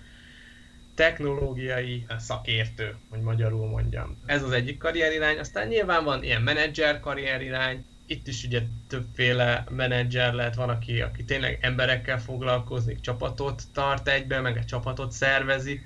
technológiai 0.95 2.07
szakértő, 2.19 2.95
hogy 3.09 3.21
magyarul 3.21 3.69
mondjam. 3.69 4.17
Ez 4.27 4.43
az 4.43 4.53
egyik 4.53 4.79
karrierirány, 4.79 5.39
aztán 5.39 5.69
nyilván 5.69 6.05
van 6.05 6.23
ilyen 6.23 6.43
menedzser 6.43 7.01
karrierirány, 7.01 7.85
itt 8.07 8.27
is 8.27 8.45
ugye 8.45 8.63
többféle 8.89 9.65
menedzser 9.71 10.33
lehet, 10.33 10.55
van, 10.55 10.69
aki, 10.69 11.01
aki 11.01 11.25
tényleg 11.25 11.59
emberekkel 11.61 12.21
foglalkozik, 12.21 13.01
csapatot 13.01 13.63
tart 13.73 14.09
egybe, 14.09 14.41
meg 14.41 14.57
egy 14.57 14.65
csapatot 14.65 15.13
szervezi, 15.13 15.83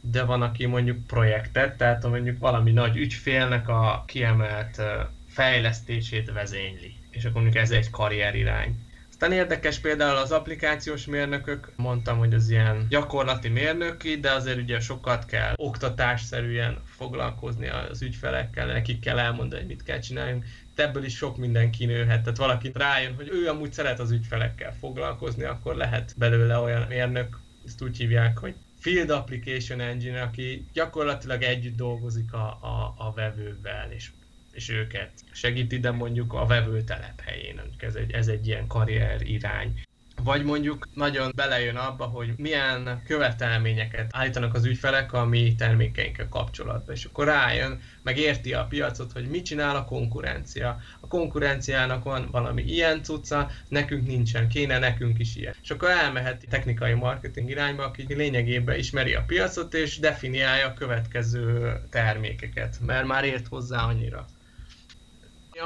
de 0.00 0.24
van, 0.24 0.42
aki 0.42 0.66
mondjuk 0.66 1.06
projektet, 1.06 1.76
tehát 1.76 2.02
mondjuk 2.08 2.38
valami 2.38 2.72
nagy 2.72 2.96
ügyfélnek 2.96 3.68
a 3.68 4.04
kiemelt 4.06 4.82
fejlesztését 5.28 6.32
vezényli. 6.32 6.94
És 7.10 7.24
akkor 7.24 7.42
mondjuk 7.42 7.62
ez 7.62 7.70
egy 7.70 7.90
karrierirány. 7.90 8.81
Aztán 9.22 9.36
érdekes 9.38 9.78
például 9.78 10.16
az 10.16 10.32
applikációs 10.32 11.06
mérnökök, 11.06 11.72
mondtam, 11.76 12.18
hogy 12.18 12.34
az 12.34 12.50
ilyen 12.50 12.86
gyakorlati 12.88 13.48
mérnöki, 13.48 14.16
de 14.16 14.30
azért 14.30 14.58
ugye 14.58 14.80
sokat 14.80 15.26
kell 15.26 15.52
oktatásszerűen 15.56 16.82
foglalkozni 16.84 17.68
az 17.68 18.02
ügyfelekkel, 18.02 18.66
nekik 18.66 19.00
kell 19.00 19.18
elmondani, 19.18 19.60
hogy 19.60 19.70
mit 19.70 19.82
kell 19.82 19.98
csináljunk. 19.98 20.44
Ebből 20.74 21.04
is 21.04 21.16
sok 21.16 21.36
minden 21.36 21.70
kinőhet. 21.70 22.22
Tehát 22.22 22.38
valaki 22.38 22.70
rájön, 22.74 23.14
hogy 23.14 23.28
ő 23.32 23.48
amúgy 23.48 23.72
szeret 23.72 24.00
az 24.00 24.10
ügyfelekkel 24.10 24.74
foglalkozni, 24.80 25.44
akkor 25.44 25.76
lehet 25.76 26.14
belőle 26.16 26.58
olyan 26.58 26.86
mérnök, 26.88 27.38
ezt 27.66 27.82
úgy 27.82 27.96
hívják, 27.96 28.38
hogy 28.38 28.54
Field 28.78 29.10
Application 29.10 29.80
Engine, 29.80 30.22
aki 30.22 30.66
gyakorlatilag 30.72 31.42
együtt 31.42 31.76
dolgozik 31.76 32.32
a, 32.32 32.46
a, 32.46 32.94
a 32.96 33.12
vevővel, 33.14 33.90
és 33.90 34.10
és 34.52 34.68
őket 34.68 35.10
segíti, 35.32 35.78
de 35.78 35.90
mondjuk 35.90 36.32
a 36.32 36.46
vevő 36.46 36.82
telephelyén, 36.82 37.60
ez 37.78 37.94
egy, 37.94 38.12
ez 38.12 38.28
egy 38.28 38.46
ilyen 38.46 38.66
karrier 38.66 39.22
irány. 39.22 39.82
Vagy 40.24 40.44
mondjuk 40.44 40.88
nagyon 40.94 41.32
belejön 41.34 41.76
abba, 41.76 42.04
hogy 42.04 42.32
milyen 42.36 43.02
követelményeket 43.06 44.10
állítanak 44.10 44.54
az 44.54 44.64
ügyfelek 44.64 45.12
a 45.12 45.24
mi 45.24 45.54
termékeinkkel 45.54 46.28
kapcsolatban, 46.28 46.94
és 46.94 47.04
akkor 47.04 47.26
rájön, 47.26 47.80
meg 48.02 48.18
érti 48.18 48.54
a 48.54 48.64
piacot, 48.64 49.12
hogy 49.12 49.28
mit 49.28 49.44
csinál 49.44 49.76
a 49.76 49.84
konkurencia. 49.84 50.80
A 51.00 51.06
konkurenciának 51.06 52.04
van 52.04 52.28
valami 52.30 52.62
ilyen 52.62 53.02
cucca, 53.02 53.50
nekünk 53.68 54.06
nincsen, 54.06 54.48
kéne 54.48 54.78
nekünk 54.78 55.18
is 55.18 55.36
ilyen. 55.36 55.54
És 55.62 55.70
akkor 55.70 55.88
elmehet 55.88 56.44
technikai 56.48 56.94
marketing 56.94 57.50
irányba, 57.50 57.84
aki 57.84 58.14
lényegében 58.14 58.78
ismeri 58.78 59.14
a 59.14 59.24
piacot, 59.26 59.74
és 59.74 59.98
definiálja 59.98 60.66
a 60.66 60.74
következő 60.74 61.72
termékeket, 61.90 62.78
mert 62.86 63.06
már 63.06 63.24
ért 63.24 63.46
hozzá 63.46 63.82
annyira. 63.82 64.26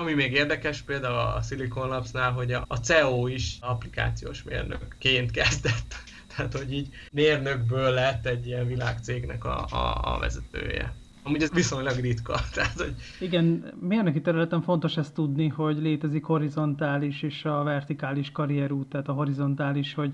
Ami 0.01 0.15
még 0.15 0.33
érdekes 0.33 0.83
például 0.83 1.17
a 1.17 1.43
Silicon 1.43 1.89
Labs-nál, 1.89 2.33
hogy 2.33 2.53
a 2.53 2.77
CEO 2.77 3.27
is 3.27 3.59
applikációs 3.61 4.43
mérnökként 4.43 5.31
kezdett. 5.39 5.95
Tehát, 6.37 6.57
hogy 6.59 6.73
így 6.73 6.89
mérnökből 7.13 7.91
lett 7.91 8.27
egy 8.27 8.47
ilyen 8.47 8.67
világcégnek 8.67 9.45
a, 9.45 9.65
a, 9.65 10.15
a 10.15 10.19
vezetője. 10.19 10.95
Amúgy 11.23 11.43
ez 11.43 11.51
viszonylag 11.53 12.01
ritka. 12.01 12.39
Tehát, 12.55 12.81
hogy... 12.81 12.95
Igen, 13.21 13.73
mérnöki 13.81 14.21
területen 14.21 14.63
fontos 14.63 14.97
ezt 14.97 15.15
tudni, 15.15 15.49
hogy 15.49 15.77
létezik 15.77 16.25
horizontális 16.25 17.23
és 17.23 17.45
a 17.45 17.63
vertikális 17.63 18.33
karrierút, 18.33 18.89
tehát 18.89 19.09
a 19.09 19.13
horizontális, 19.13 19.95
hogy 19.95 20.13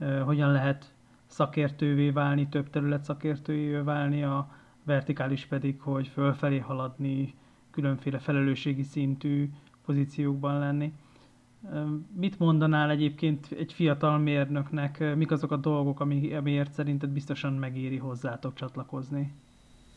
uh, 0.00 0.20
hogyan 0.20 0.52
lehet 0.52 0.92
szakértővé 1.26 2.10
válni, 2.10 2.48
több 2.48 2.70
terület 2.70 3.04
szakértővé 3.04 3.76
válni, 3.76 4.22
a 4.22 4.48
vertikális 4.84 5.46
pedig, 5.46 5.80
hogy 5.80 6.08
fölfelé 6.08 6.58
haladni, 6.58 7.34
különféle 7.74 8.18
felelősségi 8.18 8.82
szintű 8.82 9.50
pozíciókban 9.84 10.58
lenni. 10.58 10.92
Mit 12.16 12.38
mondanál 12.38 12.90
egyébként 12.90 13.46
egy 13.58 13.72
fiatal 13.72 14.18
mérnöknek, 14.18 15.14
mik 15.16 15.30
azok 15.30 15.50
a 15.50 15.56
dolgok, 15.56 16.00
ami, 16.00 16.34
amiért 16.34 16.72
szerinted 16.72 17.10
biztosan 17.10 17.52
megéri 17.52 17.96
hozzátok 17.96 18.54
csatlakozni? 18.54 19.32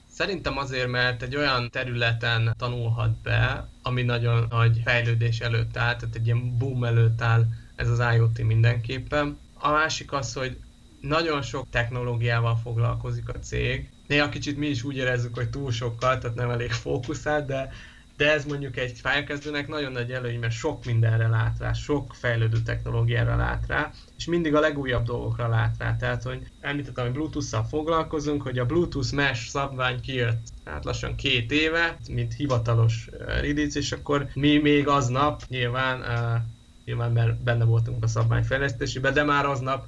Szerintem 0.07 0.57
azért, 0.57 0.89
mert 0.89 1.21
egy 1.21 1.35
olyan 1.35 1.69
területen 1.69 2.53
tanulhat 2.57 3.21
be, 3.21 3.69
ami 3.83 4.03
nagyon 4.03 4.45
nagy 4.49 4.81
fejlődés 4.83 5.39
előtt 5.39 5.77
áll, 5.77 5.95
tehát 5.95 6.15
egy 6.15 6.25
ilyen 6.25 6.57
boom 6.57 6.83
előtt 6.83 7.21
áll 7.21 7.45
ez 7.75 7.89
az 7.89 8.15
IoT 8.15 8.43
mindenképpen. 8.43 9.37
A 9.59 9.71
másik 9.71 10.13
az, 10.13 10.33
hogy 10.33 10.59
nagyon 11.01 11.41
sok 11.41 11.69
technológiával 11.69 12.55
foglalkozik 12.55 13.29
a 13.29 13.39
cég, 13.39 13.89
néha 14.07 14.29
kicsit 14.29 14.57
mi 14.57 14.67
is 14.67 14.83
úgy 14.83 14.95
érezzük, 14.95 15.35
hogy 15.35 15.49
túl 15.49 15.71
sokkal, 15.71 16.17
tehát 16.17 16.35
nem 16.35 16.49
elég 16.49 16.71
fókuszált, 16.71 17.45
de, 17.45 17.71
de 18.17 18.31
ez 18.31 18.45
mondjuk 18.45 18.77
egy 18.77 19.01
pályakezdőnek 19.01 19.67
nagyon 19.67 19.91
nagy 19.91 20.11
előny, 20.11 20.39
mert 20.39 20.53
sok 20.53 20.85
mindenre 20.85 21.27
lát 21.27 21.59
rá, 21.59 21.73
sok 21.73 22.13
fejlődő 22.13 22.61
technológiára 22.61 23.35
lát 23.35 23.67
rá, 23.67 23.91
és 24.17 24.25
mindig 24.25 24.55
a 24.55 24.59
legújabb 24.59 25.05
dolgokra 25.05 25.47
lát 25.47 25.75
rá. 25.79 25.95
Tehát, 25.95 26.23
hogy 26.23 26.47
említettem, 26.59 27.05
hogy 27.05 27.13
Bluetooth-szal 27.13 27.63
foglalkozunk, 27.63 28.41
hogy 28.41 28.59
a 28.59 28.65
Bluetooth 28.65 29.13
mesh 29.13 29.47
szabvány 29.47 30.01
kijött 30.01 30.47
hát 30.65 30.85
lassan 30.85 31.15
két 31.15 31.51
éve, 31.51 31.97
mint 32.09 32.33
hivatalos 32.33 33.09
ridic, 33.41 33.75
és 33.75 33.91
akkor 33.91 34.27
mi 34.33 34.57
még 34.57 34.87
aznap, 34.87 35.41
nyilván, 35.47 35.99
uh, 35.99 36.41
nyilván 36.85 37.11
mert 37.11 37.43
benne 37.43 37.63
voltunk 37.63 38.03
a 38.03 38.07
szabványfejlesztésében, 38.07 39.13
de 39.13 39.23
már 39.23 39.45
aznap 39.45 39.87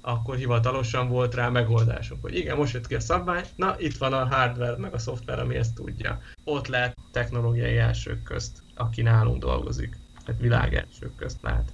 akkor 0.00 0.36
hivatalosan 0.36 1.08
volt 1.08 1.34
rá 1.34 1.48
megoldásunk, 1.48 2.22
hogy 2.22 2.36
igen, 2.36 2.56
most 2.56 2.72
jött 2.72 2.86
ki 2.86 2.94
a 2.94 3.00
szabvány, 3.00 3.44
na 3.56 3.74
itt 3.78 3.96
van 3.96 4.12
a 4.12 4.26
hardware 4.26 4.76
meg 4.76 4.94
a 4.94 4.98
szoftver, 4.98 5.38
ami 5.38 5.54
ezt 5.54 5.74
tudja. 5.74 6.18
Ott 6.44 6.66
lehet 6.66 6.96
technológiai 7.12 7.76
elsők 7.76 8.22
közt, 8.22 8.62
aki 8.74 9.02
nálunk 9.02 9.42
dolgozik. 9.42 9.96
Tehát 10.24 10.40
világ 10.40 10.74
elsők 10.74 11.16
közt 11.16 11.42
lehet. 11.42 11.72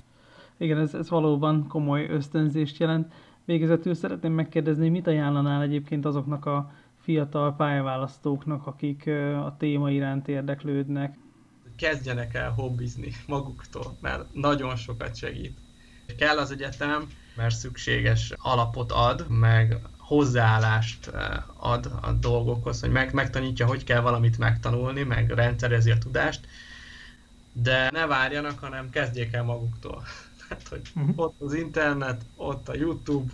Igen, 0.56 0.78
ez, 0.78 0.94
ez 0.94 1.10
valóban 1.10 1.66
komoly 1.68 2.06
ösztönzést 2.08 2.78
jelent. 2.78 3.12
Végezetül 3.44 3.94
szeretném 3.94 4.32
megkérdezni, 4.32 4.88
mit 4.88 5.06
ajánlanál 5.06 5.62
egyébként 5.62 6.04
azoknak 6.04 6.46
a 6.46 6.72
fiatal 7.00 7.56
pályaválasztóknak, 7.56 8.66
akik 8.66 9.06
a 9.44 9.56
téma 9.58 9.90
iránt 9.90 10.28
érdeklődnek? 10.28 11.18
Kezdjenek 11.76 12.34
el 12.34 12.50
hobbizni 12.50 13.12
maguktól, 13.26 13.96
mert 14.00 14.34
nagyon 14.34 14.76
sokat 14.76 15.16
segít. 15.16 15.58
Kell 16.18 16.38
az 16.38 16.50
egyetem, 16.50 17.08
mert 17.36 17.54
szükséges 17.54 18.32
alapot 18.36 18.92
ad, 18.92 19.28
meg 19.28 19.78
hozzáállást 19.98 21.06
eh, 21.06 21.20
ad 21.56 21.90
a 22.00 22.12
dolgokhoz, 22.12 22.80
hogy 22.80 22.90
meg, 22.90 23.12
megtanítja, 23.12 23.66
hogy 23.66 23.84
kell 23.84 24.00
valamit 24.00 24.38
megtanulni, 24.38 25.02
meg 25.02 25.30
rendszerezi 25.30 25.90
a 25.90 25.98
tudást, 25.98 26.46
de 27.52 27.90
ne 27.90 28.06
várjanak, 28.06 28.58
hanem 28.58 28.90
kezdjék 28.90 29.32
el 29.32 29.42
maguktól. 29.42 30.02
Tehát, 30.48 30.68
hogy 30.68 30.80
uh-huh. 30.94 31.12
ott 31.16 31.40
az 31.40 31.54
internet, 31.54 32.22
ott 32.36 32.68
a 32.68 32.74
YouTube, 32.74 33.32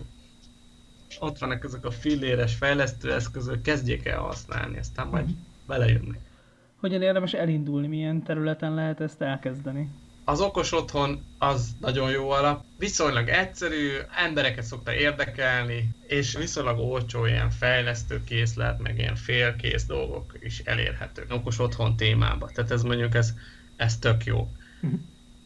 ott 1.19 1.37
vannak 1.37 1.63
ezek 1.63 1.85
a 1.85 1.91
filléres 1.91 2.55
fejlesztő 2.55 3.13
eszközök, 3.13 3.61
kezdjék 3.61 4.05
el 4.05 4.19
használni, 4.19 4.77
aztán 4.77 5.07
majd 5.07 5.23
uh-huh. 5.23 5.39
belejönni. 5.67 6.17
Hogyan 6.79 7.01
érdemes 7.01 7.33
elindulni, 7.33 7.87
milyen 7.87 8.23
területen 8.23 8.73
lehet 8.73 9.01
ezt 9.01 9.21
elkezdeni? 9.21 9.89
Az 10.23 10.39
okos 10.39 10.71
otthon 10.71 11.23
az 11.37 11.69
nagyon 11.79 12.11
jó 12.11 12.29
alap, 12.29 12.63
viszonylag 12.77 13.27
egyszerű, 13.27 13.97
embereket 14.17 14.63
szokta 14.63 14.93
érdekelni, 14.93 15.89
és 16.07 16.35
viszonylag 16.35 16.79
olcsó 16.79 17.25
ilyen 17.25 17.49
fejlesztő 17.49 18.23
készlet, 18.23 18.79
meg 18.79 18.97
ilyen 18.97 19.15
félkész 19.15 19.85
dolgok 19.85 20.33
is 20.39 20.59
elérhető 20.59 21.25
okos 21.29 21.59
otthon 21.59 21.95
témába. 21.95 22.49
Tehát 22.53 22.71
ez 22.71 22.81
mondjuk 22.81 23.15
ez, 23.15 23.33
ez 23.75 23.97
tök 23.97 24.25
jó. 24.25 24.51
Mhm. 24.79 24.93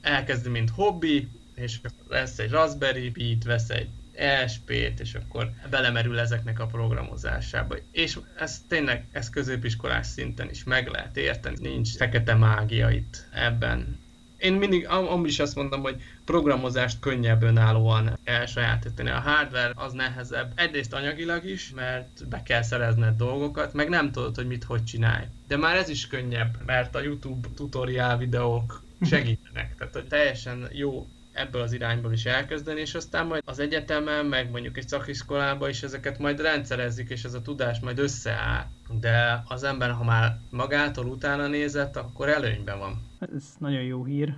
Elkezdi, 0.02 0.50
mint 0.50 0.70
hobbi, 0.70 1.28
és 1.56 1.80
lesz 2.08 2.40
egy 2.40 2.50
Raspberry 2.50 3.12
Pi, 3.12 3.38
vesz 3.46 3.70
egy 3.70 3.90
ESP-t, 4.14 5.00
és 5.00 5.14
akkor 5.14 5.52
belemerül 5.70 6.20
ezeknek 6.20 6.60
a 6.60 6.66
programozásába. 6.66 7.76
És 7.92 8.20
ez 8.40 8.62
tényleg, 8.68 9.06
ez 9.12 9.30
középiskolás 9.30 10.08
szinten 10.08 10.50
is 10.50 10.64
meg 10.64 10.88
lehet 10.88 11.18
érteni, 11.18 11.68
nincs 11.68 11.96
fekete 11.96 12.34
mágia 12.34 12.90
itt 12.90 13.28
ebben. 13.32 14.06
Én 14.38 14.54
mindig 14.54 14.88
amúgy 14.88 15.28
is 15.28 15.40
azt 15.40 15.56
mondom, 15.56 15.82
hogy 15.82 16.02
programozást 16.26 17.00
könnyebb 17.00 17.44
önállóan 17.44 18.18
elsajátítani. 18.24 19.10
A 19.10 19.20
hardware 19.20 19.72
az 19.76 19.94
nehezebb. 19.94 20.52
Egyrészt 20.56 20.94
anyagilag 20.94 21.46
is, 21.46 21.72
mert 21.76 22.28
be 22.28 22.44
kell 22.44 22.62
szerezned 22.62 23.16
dolgokat, 23.16 23.74
meg 23.74 23.90
nem 23.90 24.12
tudod, 24.12 24.36
hogy 24.36 24.48
mit 24.48 24.64
hogy 24.64 24.84
csinálj. 24.84 25.26
De 25.48 25.58
már 25.58 25.76
ez 25.76 25.90
is 25.90 26.08
könnyebb, 26.08 26.58
mert 26.66 26.96
a 26.96 27.02
YouTube 27.02 27.48
tutoriál 27.56 28.18
videók 28.18 28.82
segítenek. 29.02 29.76
Tehát 29.78 29.94
hogy 29.94 30.08
teljesen 30.08 30.68
jó 30.72 31.08
ebből 31.38 31.62
az 31.62 31.74
irányból 31.74 32.12
is 32.12 32.26
elkezdeni, 32.26 32.80
és 32.80 32.96
aztán 32.96 33.28
majd 33.28 33.42
az 33.46 33.60
egyetemen, 33.60 34.26
meg 34.26 34.52
mondjuk 34.52 34.78
egy 34.78 34.88
szakiskolában 34.88 35.70
is 35.70 35.84
ezeket 35.84 36.18
majd 36.20 36.42
rendszerezzük, 36.42 37.10
és 37.10 37.24
ez 37.24 37.34
a 37.34 37.42
tudás 37.42 37.80
majd 37.80 38.00
összeáll. 38.00 38.66
De 39.00 39.44
az 39.48 39.64
ember, 39.64 39.92
ha 39.92 40.04
már 40.04 40.38
magától 40.50 41.06
utána 41.06 41.48
nézett, 41.48 41.96
akkor 41.96 42.30
előnyben 42.30 42.80
van. 42.80 43.02
Ez 43.20 43.44
nagyon 43.60 43.84
jó 43.84 44.06
hír. 44.06 44.34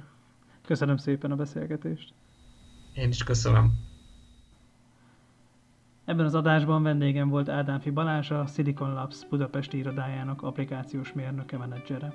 Köszönöm 0.66 0.98
szépen 0.98 1.32
a 1.32 1.36
beszélgetést. 1.36 2.14
Én 2.94 3.10
is 3.10 3.24
köszönöm. 3.24 3.72
Ebben 6.06 6.26
az 6.26 6.36
adásban 6.36 6.84
vendégem 6.84 7.30
volt 7.30 7.50
Ádámfi 7.50 7.90
Balázs, 7.90 8.32
a 8.32 8.46
Silicon 8.46 8.94
Labs 8.94 9.26
Budapesti 9.30 9.78
irodájának 9.78 10.42
applikációs 10.42 11.14
mérnöke 11.14 11.58
menedzsere. 11.58 12.14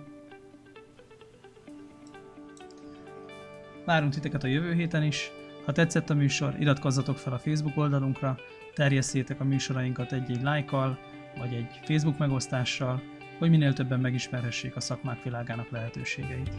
Várunk 3.85 4.13
titeket 4.13 4.45
a 4.45 4.47
jövő 4.47 4.75
héten 4.75 5.03
is. 5.03 5.31
Ha 5.65 5.73
tetszett 5.73 6.11
a 6.11 6.15
műsor, 6.15 6.55
iratkozzatok 6.59 7.19
fel 7.19 7.33
a 7.33 7.39
Facebook 7.39 7.77
oldalunkra, 7.77 8.37
terjesszétek 8.75 9.41
a 9.41 9.45
műsorainkat 9.45 10.13
egy-egy 10.13 10.43
lájkkal, 10.43 10.99
vagy 11.39 11.55
egy 11.55 11.81
Facebook 11.83 12.19
megosztással, 12.19 13.03
hogy 13.39 13.51
minél 13.51 13.73
többen 13.73 14.01
megismerhessék 14.01 14.77
a 14.77 14.81
szakmák 14.81 15.23
világának 15.23 15.71
lehetőségeit. 15.71 16.51